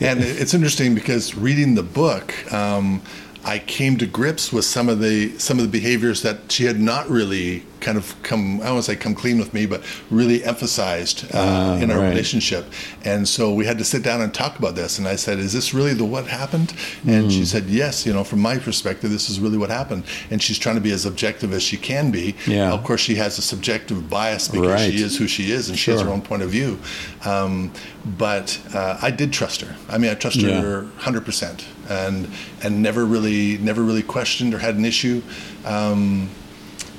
[0.00, 3.00] and it's interesting because reading the book, um,
[3.44, 6.78] I came to grips with some of the some of the behaviors that she had
[6.78, 9.82] not really kind of come I don't want to say come clean with me, but
[10.10, 12.08] really emphasized uh, in our right.
[12.08, 12.66] relationship.
[13.04, 14.98] And so we had to sit down and talk about this.
[14.98, 16.74] And I said, "Is this really the what happened?"
[17.06, 18.06] And she said, "Yes.
[18.06, 20.92] You know, from my perspective, this is really what happened." And she's trying to be
[20.92, 22.34] as objective as she can be.
[22.46, 22.72] Yeah.
[22.72, 24.92] Of course, she has a subjective bias because Right.
[24.92, 26.78] she is who she is, and she has her own point of view.
[27.24, 27.72] Um,
[28.18, 29.76] but uh, I did trust her.
[29.88, 30.60] I mean, I trusted Yeah.
[30.60, 32.28] her hundred percent, and
[32.62, 35.22] and never really never really questioned or had an issue.
[35.64, 36.30] Um,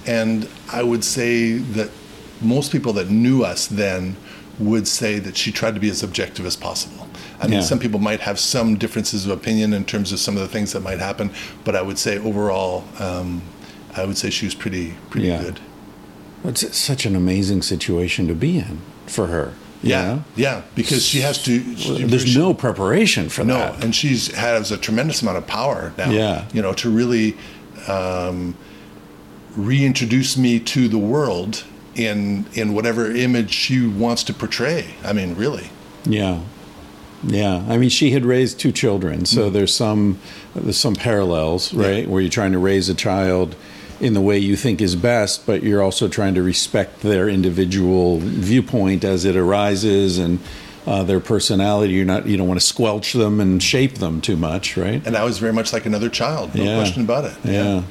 [0.10, 1.89] and I would say that
[2.41, 4.16] most people that knew us then
[4.60, 7.07] would say that she tried to be as objective as possible.
[7.41, 7.62] I mean, Yeah.
[7.72, 10.74] some people might have some differences of opinion in terms of some of the things
[10.74, 11.30] that might happen,
[11.64, 13.41] but I would say overall, um,
[13.95, 15.41] I would say she was pretty pretty Yeah.
[15.43, 15.60] good.
[16.45, 19.53] It's such an amazing situation to be in for her.
[19.82, 20.24] Yeah, know?
[20.36, 21.53] yeah, because she has to.
[21.78, 23.80] she- There's she- no preparation for no, that.
[23.80, 26.10] No, and she's has a tremendous amount of power now.
[26.12, 26.43] Yeah.
[26.53, 27.36] you know, to really
[27.88, 28.55] um,
[29.56, 31.64] reintroduce me to the world
[31.95, 34.93] in in whatever image she wants to portray.
[35.04, 35.70] I mean, really.
[36.06, 36.41] Yeah,
[37.24, 37.66] yeah.
[37.68, 39.54] I mean, she had raised two children, so Mm-hmm.
[39.54, 40.20] there's some
[40.56, 42.08] there's some parallels, right?
[42.08, 43.56] Where you're trying to raise a child
[44.00, 48.20] in the way you think is best, but you're also trying to respect their individual
[48.20, 50.39] viewpoint as it arises and
[50.88, 51.93] uh, their personality.
[51.95, 55.06] You're not you don't want to squelch them and shape them too much, right?
[55.06, 56.78] And I was very much like another child, no Yeah.
[56.78, 57.34] question about it.
[57.43, 57.84] Yeah.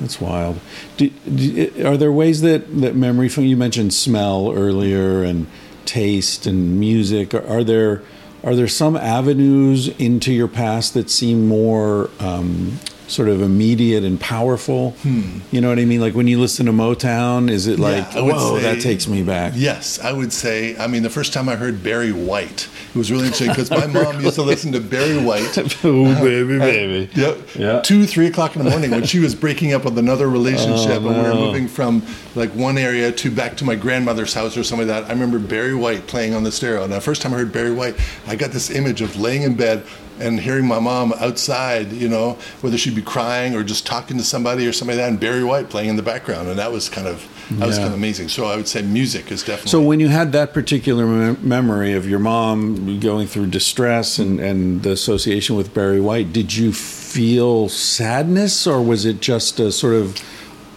[0.00, 0.58] That's wild.
[0.96, 5.46] Do, do, are there ways that, that memory from you mentioned smell earlier and
[5.84, 7.34] taste and music?
[7.34, 8.02] Are, are there
[8.42, 12.78] are there some avenues into your past that seem more um,
[13.10, 14.92] sort of immediate and powerful?
[15.02, 15.40] Hmm.
[15.50, 16.00] You know what I mean?
[16.00, 19.52] Like when you listen to Motown, is it like, would whoa, that takes me back?
[19.56, 20.76] Yes, I would say.
[20.76, 23.86] I mean, the first time I heard Barry White, it was really interesting because my
[23.86, 25.58] mom used to listen to Barry White.
[25.84, 27.10] oh, baby, uh, baby.
[27.14, 27.38] Yep.
[27.54, 27.80] Yeah.
[27.80, 31.08] Two, three o'clock in the morning when she was breaking up with another relationship oh,
[31.08, 32.02] and we were moving from
[32.34, 35.10] like one area to back to my grandmother's house or something like that.
[35.10, 36.84] I remember Barry White playing on the stereo.
[36.84, 37.96] And the first time I heard Barry White,
[38.26, 39.84] I got this image of laying in bed
[40.20, 44.24] and hearing my mom outside, you know, whether she'd be crying or just talking to
[44.24, 46.48] somebody or somebody like that, and Barry White playing in the background.
[46.48, 48.28] And that was kind of that was kind of amazing.
[48.28, 51.94] So I would say music is definitely So when you had that particular mem- memory
[51.94, 56.72] of your mom going through distress and, and the association with Barry White, did you
[56.72, 60.16] feel sadness or was it just a sort of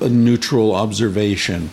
[0.02, 1.70] a neutral observation?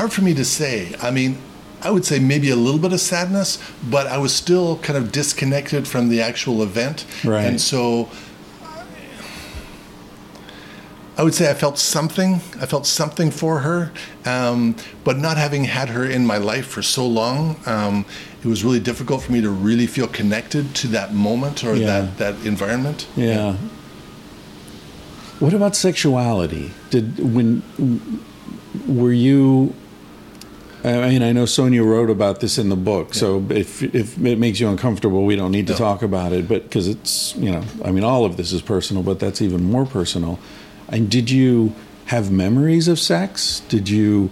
[0.00, 0.94] hard for me to say.
[1.02, 1.36] I mean,
[1.82, 3.58] I would say maybe a little bit of sadness,
[3.88, 7.06] but I was still kind of disconnected from the actual event.
[7.24, 7.44] Right.
[7.46, 8.08] And so
[11.16, 12.34] I would say I felt something.
[12.60, 13.92] I felt something for her,
[14.24, 14.74] um,
[15.04, 18.04] but not having had her in my life for so long, um,
[18.42, 21.86] it was really difficult for me to really feel connected to that moment or Yeah.
[21.86, 23.06] that, that environment.
[23.16, 23.56] Yeah.
[25.40, 26.72] What about sexuality?
[26.90, 27.62] Did when
[28.86, 29.74] were you?
[30.84, 34.38] I mean, I know Sonya wrote about this in the book, so if if it
[34.38, 35.78] makes you uncomfortable, we don't need to No.
[35.78, 36.48] talk about it.
[36.48, 39.62] But because it's you know, I mean, all of this is personal, but that's even
[39.64, 40.38] more personal.
[40.88, 41.74] And did you
[42.06, 43.62] have memories of sex?
[43.68, 44.30] Did you?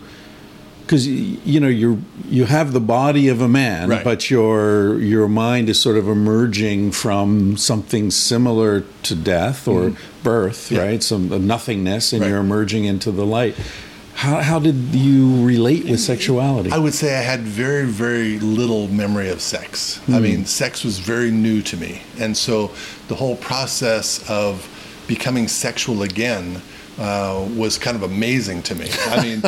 [0.86, 4.02] Because you know you you have the body of a man, Right.
[4.02, 9.92] but your your mind is sort of emerging from something similar to death or
[10.22, 10.74] birth, Mm-hmm.
[10.76, 10.82] Yeah.
[10.82, 11.02] right?
[11.02, 12.28] Some uh, nothingness, and Right.
[12.30, 13.54] you're emerging into the light.
[14.18, 16.72] How how did you relate with sexuality?
[16.72, 20.00] I would say I had very, very little memory of sex.
[20.08, 22.02] I mean, sex was very new to me.
[22.18, 22.70] And so
[23.06, 24.66] the whole process of
[25.06, 26.60] becoming sexual again
[26.98, 28.88] uh, was kind of amazing to me.
[29.06, 29.40] I mean,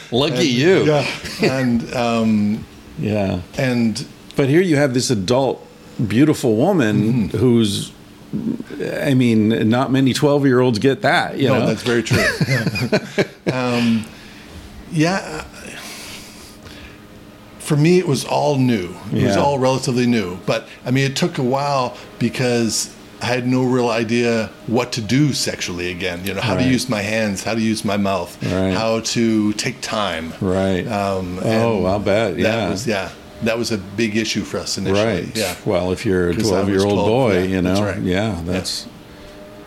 [0.10, 0.84] Lucky you.
[0.86, 1.04] yeah.
[1.42, 2.64] And, um,
[2.98, 3.40] Yeah.
[3.58, 4.06] and
[4.36, 5.58] But here you have this adult,
[6.08, 6.96] beautiful woman
[7.28, 7.38] Mm-hmm.
[7.38, 7.92] who's.
[9.02, 11.38] I mean, not many twelve-year-olds get that.
[11.38, 12.24] You no, know, that's very true.
[13.52, 14.04] um,
[14.92, 15.44] yeah.
[17.58, 18.94] For me, it was all new.
[19.12, 20.38] It was all relatively new.
[20.46, 25.00] But I mean, it took a while because I had no real idea what to
[25.00, 26.24] do sexually again.
[26.24, 26.64] You know, how Right.
[26.64, 28.72] to use my hands, how to use my mouth, Right.
[28.72, 30.32] how to take time.
[30.40, 30.86] right.
[30.86, 32.36] Um, oh, I'll bet.
[32.38, 32.42] Yeah.
[32.50, 33.08] That was yeah.
[33.42, 35.04] That was a big issue for us initially.
[35.04, 35.36] Right.
[35.36, 35.54] Yeah.
[35.66, 37.74] Well, if you're a 'Cause I was 12 year old 12, boy, yeah, you know,
[37.74, 38.02] that's right.
[38.04, 38.86] yeah, that's.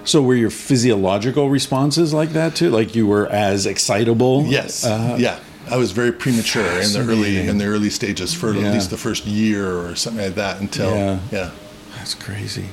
[0.05, 2.69] So were your physiological responses like that too?
[2.71, 4.45] Like you were as excitable?
[4.47, 4.83] Yes.
[4.85, 5.39] Uh, yeah.
[5.69, 8.69] I was very premature in the early in the early stages for Yeah.
[8.69, 11.19] at least the first year or something like that until Yeah.
[11.31, 11.49] yeah.
[11.95, 12.65] That's crazy.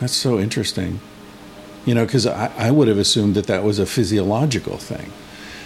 [0.00, 1.00] That's so interesting.
[1.84, 5.12] You know, because I, I would have assumed that that was a physiological thing.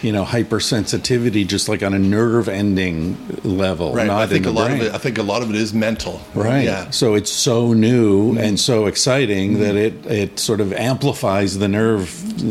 [0.05, 4.07] You know, hypersensitivity, just like on a nerve ending level, Right.
[4.07, 4.81] not I think a lot brain.
[4.83, 6.21] of it I think a lot of it is mental.
[6.35, 6.65] Right.
[6.65, 6.91] Yeah.
[6.91, 12.05] So it's so new and so exciting that it it sort of amplifies the nerve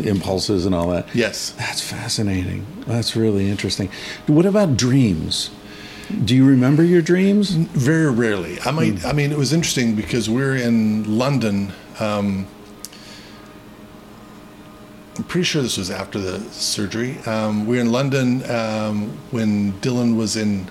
[0.07, 1.05] impulses and all that.
[1.13, 1.53] Yes.
[1.59, 2.65] That's fascinating.
[2.87, 3.89] That's really interesting.
[4.25, 5.51] What about dreams?
[6.25, 7.51] Do you remember your dreams?
[7.51, 8.57] Very rarely.
[8.65, 8.99] I might.
[8.99, 9.07] Hmm.
[9.07, 11.71] I mean, it was interesting because we're in London.
[11.99, 12.47] Um,
[15.15, 17.19] I'm pretty sure this was after the surgery.
[17.19, 20.67] Um, we were in London um, when Dylan was in.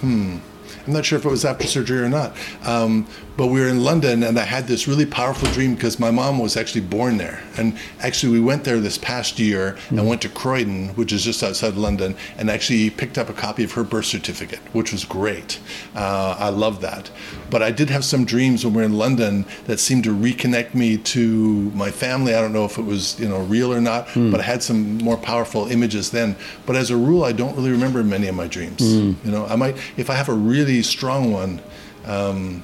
[0.00, 0.38] Hmm.
[0.86, 2.36] I'm not sure if it was after surgery or not.
[2.64, 3.06] Um,
[3.36, 6.38] but we were in London, and I had this really powerful dream because my mom
[6.38, 7.42] was actually born there.
[7.58, 9.98] And actually, we went there this past year mm-hmm.
[9.98, 13.62] and went to Croydon, which is just outside London, and actually picked up a copy
[13.64, 15.60] of her birth certificate, which was great.
[15.94, 17.10] Uh, I love that.
[17.50, 20.74] But I did have some dreams when we were in London that seemed to reconnect
[20.74, 22.34] me to my family.
[22.34, 24.30] I don't know if it was you know real or not, mm.
[24.30, 26.36] but I had some more powerful images then.
[26.64, 28.80] But as a rule, I don't really remember many of my dreams.
[28.80, 29.16] Mm.
[29.24, 31.60] You know, I might if I have a really strong one.
[32.06, 32.62] Um,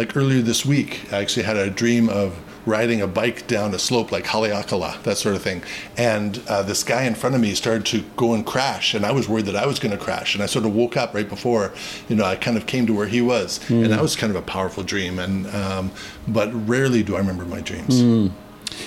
[0.00, 2.34] like earlier this week, I actually had a dream of
[2.64, 5.62] riding a bike down a slope like Haleakala, that sort of thing.
[5.98, 9.12] And uh, this guy in front of me started to go and crash, and I
[9.12, 10.34] was worried that I was going to crash.
[10.34, 11.74] And I sort of woke up right before,
[12.08, 13.82] you know, I kind of came to where he was, mm.
[13.82, 15.18] and that was kind of a powerful dream.
[15.18, 15.90] And um,
[16.26, 18.00] but rarely do I remember my dreams.
[18.00, 18.30] Mm.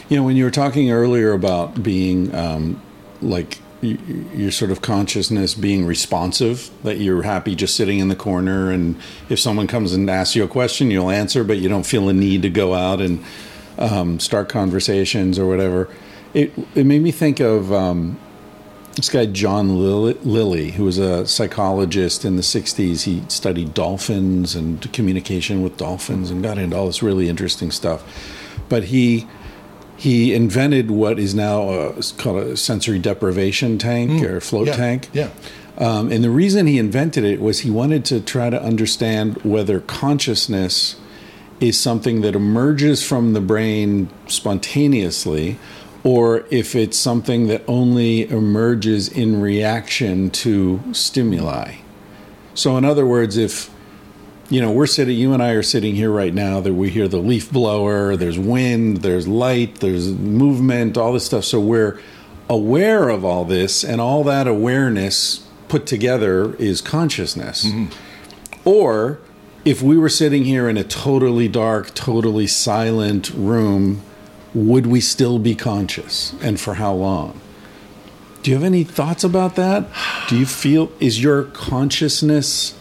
[0.09, 2.81] You know, when you were talking earlier about being um,
[3.21, 8.71] like your sort of consciousness being responsive that you're happy just sitting in the corner
[8.71, 8.95] and
[9.29, 12.13] if someone comes and asks you a question you'll answer but you don't feel a
[12.13, 13.23] need to go out and
[13.77, 15.89] um, start conversations or whatever.
[16.33, 18.19] It, it made me think of um,
[18.95, 24.91] this guy john lilly who was a psychologist in the 60s he studied dolphins and
[24.93, 28.03] communication with dolphins and got into all this really interesting stuff.
[28.69, 29.27] But he
[30.03, 34.29] he invented what is now a, called a sensory deprivation tank mm.
[34.29, 34.75] or float yeah.
[34.75, 35.09] tank.
[35.13, 35.29] Yeah.
[35.77, 39.79] Um, and the reason he invented it was he wanted to try to understand whether
[39.79, 40.97] consciousness
[41.61, 45.57] is something that emerges from the brain spontaneously
[46.03, 51.75] or if it's something that only emerges in reaction to stimuli.
[52.55, 53.73] So, in other words, if
[54.53, 57.07] you know, we're sitting, you and I are sitting here right now that we hear
[57.07, 61.43] the leaf blower, there's wind, there's light, there's movement, all this stuff.
[61.43, 61.99] So we're
[62.47, 67.65] aware of all this, and all that awareness put together is consciousness.
[67.65, 67.97] Mm-hmm.
[68.63, 69.17] Or
[69.65, 74.03] if we were sitting here in a totally dark, totally silent room,
[74.53, 76.35] would we still be conscious?
[76.43, 77.41] And for how long?
[78.43, 79.87] Do you have any thoughts about that?
[80.29, 82.77] Do you feel, is your consciousness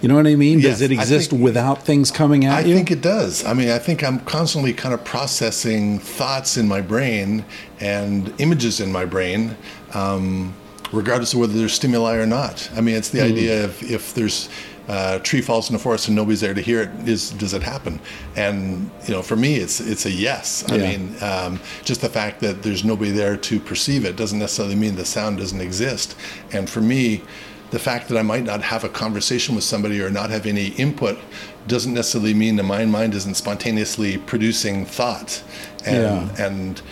[0.00, 0.60] you know what I mean?
[0.60, 2.72] Yes, does it exist think, without things coming at I you?
[2.72, 3.44] I think it does.
[3.44, 7.44] I mean, I think I'm constantly kind of processing thoughts in my brain
[7.80, 9.56] and images in my brain,
[9.92, 10.54] um,
[10.92, 12.70] regardless of whether there's stimuli or not.
[12.74, 13.30] I mean, it's the mm.
[13.30, 14.48] idea of if there's
[14.88, 17.62] uh, tree falls in the forest and nobody's there to hear it is does it
[17.62, 18.00] happen
[18.34, 20.90] and you know for me it's it's a yes i yeah.
[20.90, 24.96] mean um, just the fact that there's nobody there to perceive it doesn't necessarily mean
[24.96, 26.16] the sound doesn't exist
[26.52, 27.22] and for me
[27.70, 30.68] the fact that I might not have a conversation with somebody or not have any
[30.68, 31.18] input
[31.66, 35.42] doesn't necessarily mean the mind mind isn't spontaneously producing thought.
[35.84, 36.46] And, yeah.
[36.46, 36.82] and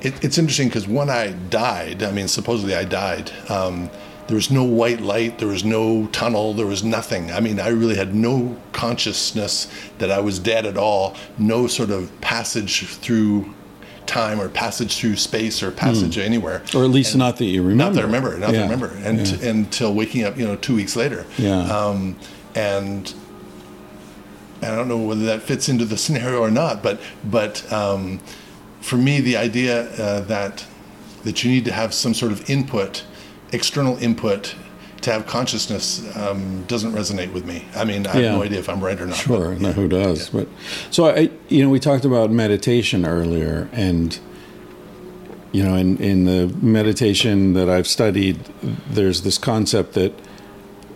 [0.00, 3.90] it, it's interesting because when I died, I mean, supposedly I died, um,
[4.26, 7.30] there was no white light, there was no tunnel, there was nothing.
[7.30, 9.68] I mean, I really had no consciousness
[9.98, 13.54] that I was dead at all, no sort of passage through
[14.06, 16.22] time or passage through space or passage mm.
[16.22, 16.62] anywhere.
[16.74, 17.84] Or at least and not that you remember.
[17.84, 18.38] Not that I remember.
[18.38, 18.52] Not yeah.
[18.52, 18.94] that I remember.
[19.04, 19.48] And yeah.
[19.50, 21.26] until waking up, you know, two weeks later.
[21.38, 21.60] Yeah.
[21.60, 22.16] Um,
[22.54, 23.12] and
[24.62, 28.20] I don't know whether that fits into the scenario or not, but but um,
[28.80, 30.66] for me, the idea uh, that
[31.24, 33.04] that you need to have some sort of input,
[33.52, 34.54] external input
[35.02, 37.64] to have consciousness um, doesn't resonate with me.
[37.74, 39.16] I mean, I have no idea if I'm right or not.
[39.16, 39.72] Sure, but, yeah.
[39.72, 40.32] who does?
[40.32, 40.40] Yeah.
[40.40, 40.48] But
[40.90, 44.18] so I, you know, we talked about meditation earlier, and
[45.52, 48.38] you know, in in the meditation that I've studied,
[48.90, 50.12] there's this concept that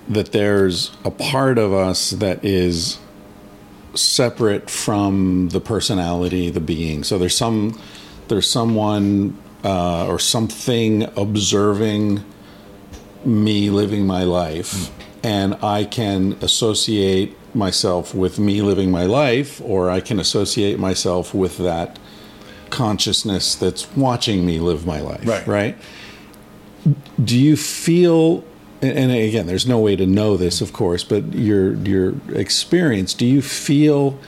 [0.08, 2.98] that there's a part of us that is
[3.94, 7.04] separate from the personality, the being.
[7.04, 7.80] So there's some
[8.28, 12.24] there's someone uh, or something observing
[13.24, 14.90] me living my life, mm.
[15.22, 21.34] and I can associate myself with me living my life, or I can associate myself
[21.34, 21.98] with that
[22.70, 25.26] consciousness that's watching me live my life.
[25.26, 25.46] Right.
[25.46, 25.78] Right.
[27.22, 28.44] Do you feel?
[28.82, 33.12] And again, there's no way to know this, of course, but your your experience.
[33.12, 34.18] Do you feel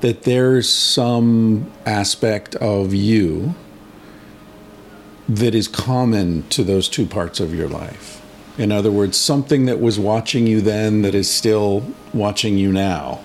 [0.00, 3.54] that there's some aspect of you
[5.28, 8.17] that is common to those two parts of your life?
[8.58, 13.20] In other words, something that was watching you then that is still watching you now.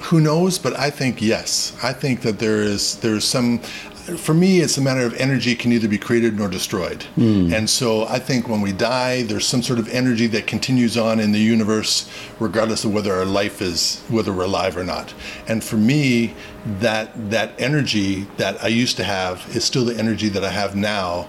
[0.00, 0.58] Who knows?
[0.58, 1.76] But I think yes.
[1.82, 3.60] I think that there is there's some
[4.02, 7.06] for me, it's a matter of energy can either be created nor destroyed.
[7.16, 7.52] Mm.
[7.52, 11.20] And so I think when we die, there's some sort of energy that continues on
[11.20, 15.14] in the universe, regardless of whether our life is, whether we're alive or not.
[15.46, 16.34] And for me,
[16.80, 20.74] that, that energy that I used to have is still the energy that I have
[20.74, 21.28] now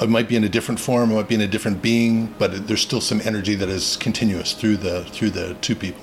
[0.00, 2.66] it might be in a different form, it might be in a different being, but
[2.68, 6.02] there's still some energy that is continuous through the through the two people.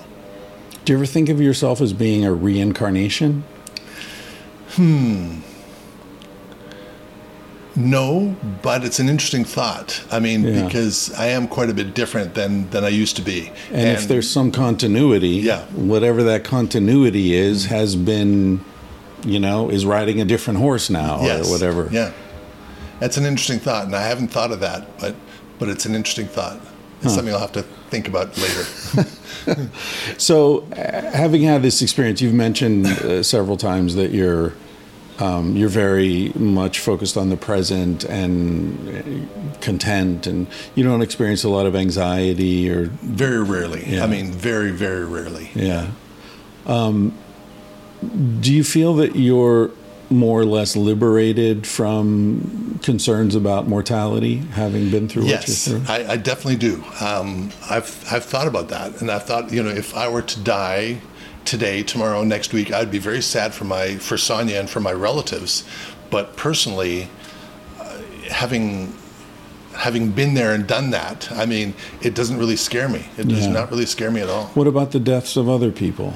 [0.86, 3.44] Do you ever think of yourself as being a reincarnation?
[4.72, 5.40] Hmm.
[7.76, 10.04] No, but it's an interesting thought.
[10.12, 10.66] I mean, Yeah.
[10.66, 13.52] because I am quite a bit different than than I used to be.
[13.72, 15.62] And, if there's some continuity, Yeah.
[15.74, 18.60] whatever that continuity is, has been,
[19.26, 21.90] you know, is riding a different horse now yes, or whatever.
[21.92, 22.12] Yeah,
[23.04, 25.14] that's an interesting thought, and I haven't thought of that, but
[25.60, 26.58] but it's an interesting thought.
[27.02, 29.06] It's something I'll have to think about later.
[30.18, 34.54] So, uh, having had this experience, you've mentioned uh, several times that you're
[35.20, 41.44] um, you're very much focused on the present and uh, content, and you don't experience
[41.44, 43.84] a lot of anxiety or very rarely.
[43.86, 44.06] Yeah.
[44.06, 45.50] I mean, very very rarely.
[45.56, 45.92] yeah.
[46.66, 47.14] Um,
[48.40, 49.72] do you feel that you're
[50.14, 55.94] more or less liberated from concerns about mortality, having been through Yes, what you're through?
[55.94, 56.84] I, I definitely do.
[57.02, 60.40] Um, I've I've thought about that, and I've thought, you know, if I were to
[60.40, 61.02] die
[61.46, 64.94] today, tomorrow, next week, I'd be very sad for my for Sonya and for my
[64.94, 65.66] relatives.
[66.10, 67.10] But personally,
[67.80, 67.98] uh,
[68.30, 68.94] having
[69.76, 73.08] having been there and done that, I mean, it doesn't really scare me.
[73.18, 74.46] It does not really scare me at all.
[74.54, 76.14] What about the deaths of other people?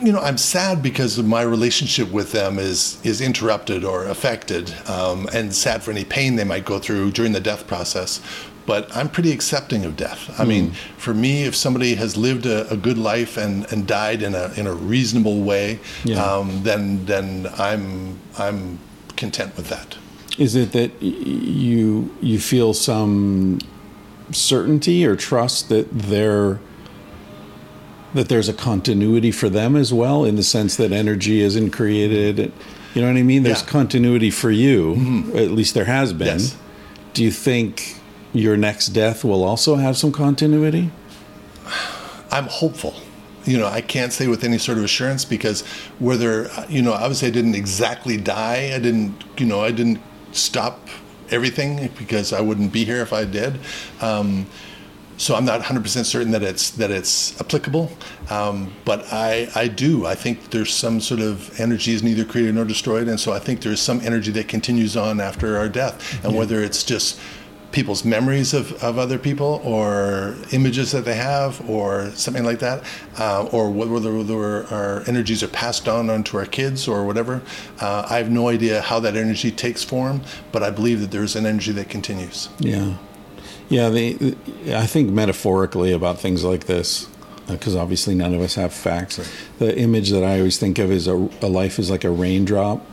[0.00, 5.28] You know, I'm sad because my relationship with them is is interrupted or affected, um,
[5.32, 8.20] and sad for any pain they might go through during the death process.
[8.66, 10.28] But I'm pretty accepting of death.
[10.40, 14.22] I mean, for me, if somebody has lived a, a good life and, and died
[14.22, 16.22] in a in a reasonable way, Yeah.
[16.24, 18.78] um, then then I'm I'm
[19.16, 19.96] content with that.
[20.36, 23.60] Is it that you you feel some
[24.32, 26.58] certainty or trust that there
[28.16, 32.52] that there's a continuity for them as well, in the sense that energy isn't created?
[32.94, 33.42] You know what I mean?
[33.44, 33.62] There's Yeah.
[33.64, 33.70] Mm-hmm.
[33.78, 35.30] continuity for you.
[35.34, 36.40] At least there has been.
[36.40, 36.56] Yes.
[37.14, 37.96] Do you think
[38.32, 40.90] your next death will also have some continuity?
[42.30, 42.94] I'm hopeful.
[43.44, 45.62] You know, I can't say with any sort of assurance because
[46.00, 48.72] whether, you know, obviously I didn't exactly die.
[48.74, 50.00] I didn't, you know, I didn't
[50.32, 50.88] stop
[51.30, 53.60] everything because I wouldn't be here if I did.
[54.00, 54.46] Um,
[55.16, 57.90] so I'm not 100% certain that it's that it's applicable,
[58.30, 60.06] um, but I I do.
[60.06, 63.38] I think there's some sort of energy is neither created nor destroyed, and so I
[63.38, 67.18] think there's some energy that continues on after our death, and whether it's just
[67.72, 72.82] people's memories of, of other people or images that they have or something like that,
[73.18, 77.42] uh, or whether, whether our energies are passed on onto our kids or whatever.
[77.80, 80.22] Uh, I have no idea how that energy takes form,
[80.52, 82.48] but I believe that there's an energy that continues.
[82.60, 82.96] Yeah,
[83.68, 83.88] yeah.
[83.88, 84.36] The,
[84.74, 87.08] I think metaphorically about things like this,
[87.48, 89.18] because obviously none of us have facts.
[89.58, 92.84] The image that I always think of is a, a life is like a raindrop.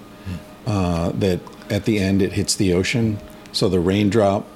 [0.66, 3.20] Uh, that at the end it hits the ocean.
[3.52, 4.48] So the raindrop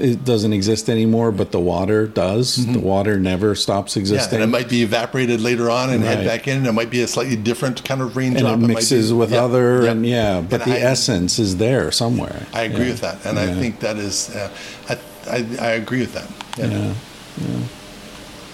[0.00, 2.64] it doesn't exist anymore, but the water does.
[2.72, 3.98] The water never stops Mm-hmm.
[4.06, 4.40] Yeah, existing.
[4.40, 6.16] and it might be evaporated later on and Right.
[6.18, 6.56] head back in.
[6.58, 8.44] And it might be a slightly different kind of raindrop.
[8.54, 9.90] and it might mixes be- with yeah, other, yeah.
[9.90, 12.46] and yeah, but And the I- essence is there somewhere.
[12.54, 14.48] I agree with that, and I think that is, uh,
[14.88, 14.98] I,
[15.28, 16.30] I, I agree with that.
[16.58, 16.66] Yeah.
[16.66, 16.94] Yeah,
[17.40, 17.64] yeah.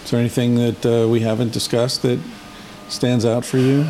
[0.05, 2.19] Is there anything that uh, we haven't discussed that
[2.89, 3.87] stands out for you?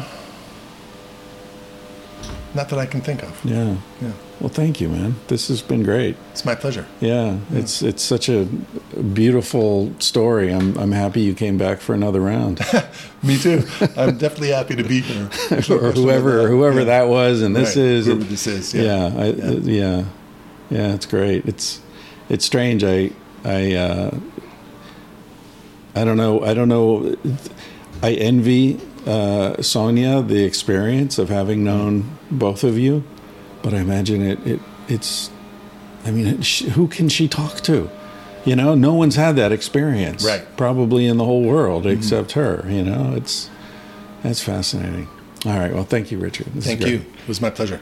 [2.52, 3.44] Not that I can think of.
[3.44, 3.76] Yeah.
[4.02, 4.12] Yeah.
[4.40, 5.14] Well, thank you, man.
[5.28, 6.16] This has been great.
[6.32, 6.86] It's my pleasure.
[7.00, 8.46] Yeah, it's it's such a
[9.12, 10.50] beautiful story.
[10.52, 12.58] I'm I'm happy you came back for another round,
[13.22, 13.62] Me too.
[13.98, 15.26] I'm definitely happy to be here.
[15.70, 16.84] or whoever whoever Yeah.
[16.86, 18.82] that was, and this Right, is whoever this is, yeah.
[18.82, 20.04] Yeah, I, yeah, yeah,
[20.70, 20.94] yeah.
[20.94, 21.44] It's great.
[21.44, 21.80] It's
[22.30, 22.82] it's strange.
[22.84, 23.10] I
[23.44, 24.18] I uh,
[25.94, 26.42] I don't know.
[26.44, 27.16] I don't know.
[28.02, 33.04] I envy uh, Sonya the experience of having known both of you,
[33.62, 34.46] but I imagine it.
[34.46, 35.30] it it's.
[36.04, 37.90] I mean, it, sh- who can she talk to?
[38.46, 40.40] You know, no one's had that experience, Right.
[40.40, 40.56] Mm-hmm.
[40.56, 42.64] Probably in the whole world except her.
[42.66, 43.50] You know, it's
[44.22, 45.08] that's fascinating.
[45.44, 45.74] All right.
[45.74, 46.46] Well, thank you, Richard.
[46.54, 47.04] This Thank you.
[47.22, 47.80] It was my pleasure.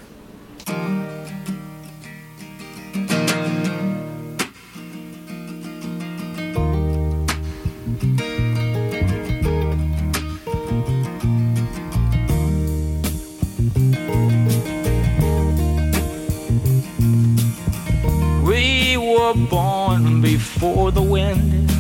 [20.59, 21.71] Before the wind.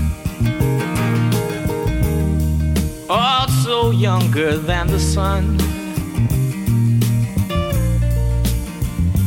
[3.10, 5.58] Also younger than the sun.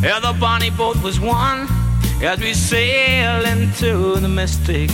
[0.02, 1.68] Yeah, the bonnie boat was one
[2.24, 4.90] as we sail into the mystic.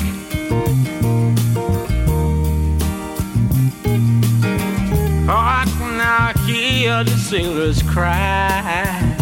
[5.77, 9.17] Can now hear the sailors cry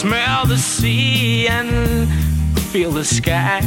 [0.00, 2.08] smell the sea and
[2.70, 3.60] feel the sky.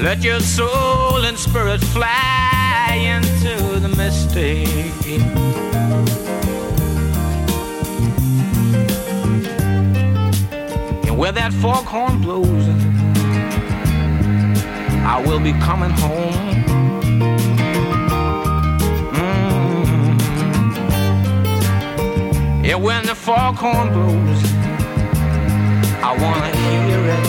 [0.00, 4.68] Let your soul and spirit fly into the mystic.
[11.08, 12.68] And where that foghorn blows,
[15.04, 16.64] I will be coming home.
[19.14, 19.44] Mm.
[22.64, 24.49] Yeah, when the foghorn blows,
[26.10, 27.26] I wanna hear it.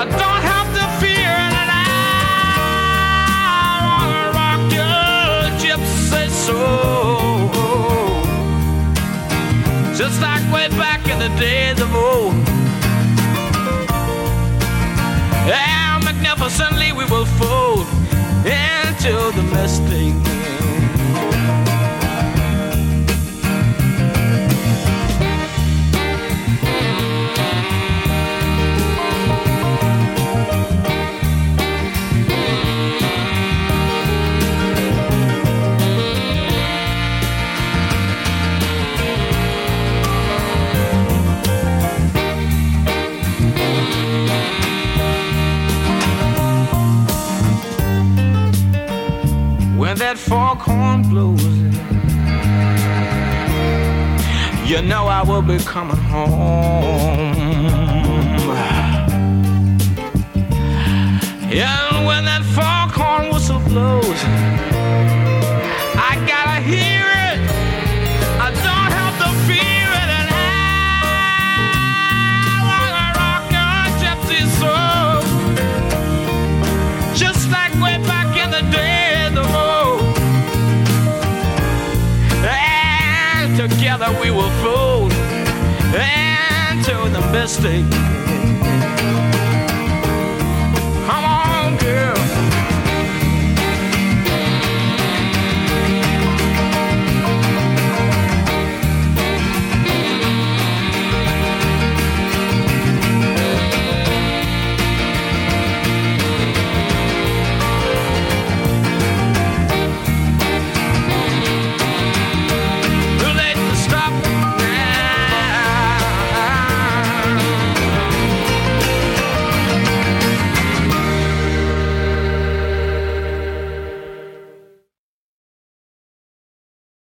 [0.00, 1.88] I don't have to fear it, and I
[3.88, 7.48] wanna rock your gypsy soul,
[9.96, 12.34] just like way back in the days of old.
[15.48, 17.86] And magnificently we will fold
[18.44, 20.31] into the mystic.
[50.12, 51.42] That foghorn blows,
[54.68, 56.30] you know I will be coming home.
[61.50, 64.22] And when that foghorn whistle blows,
[65.96, 67.11] I gotta hear it.
[86.82, 88.11] Into the mystic.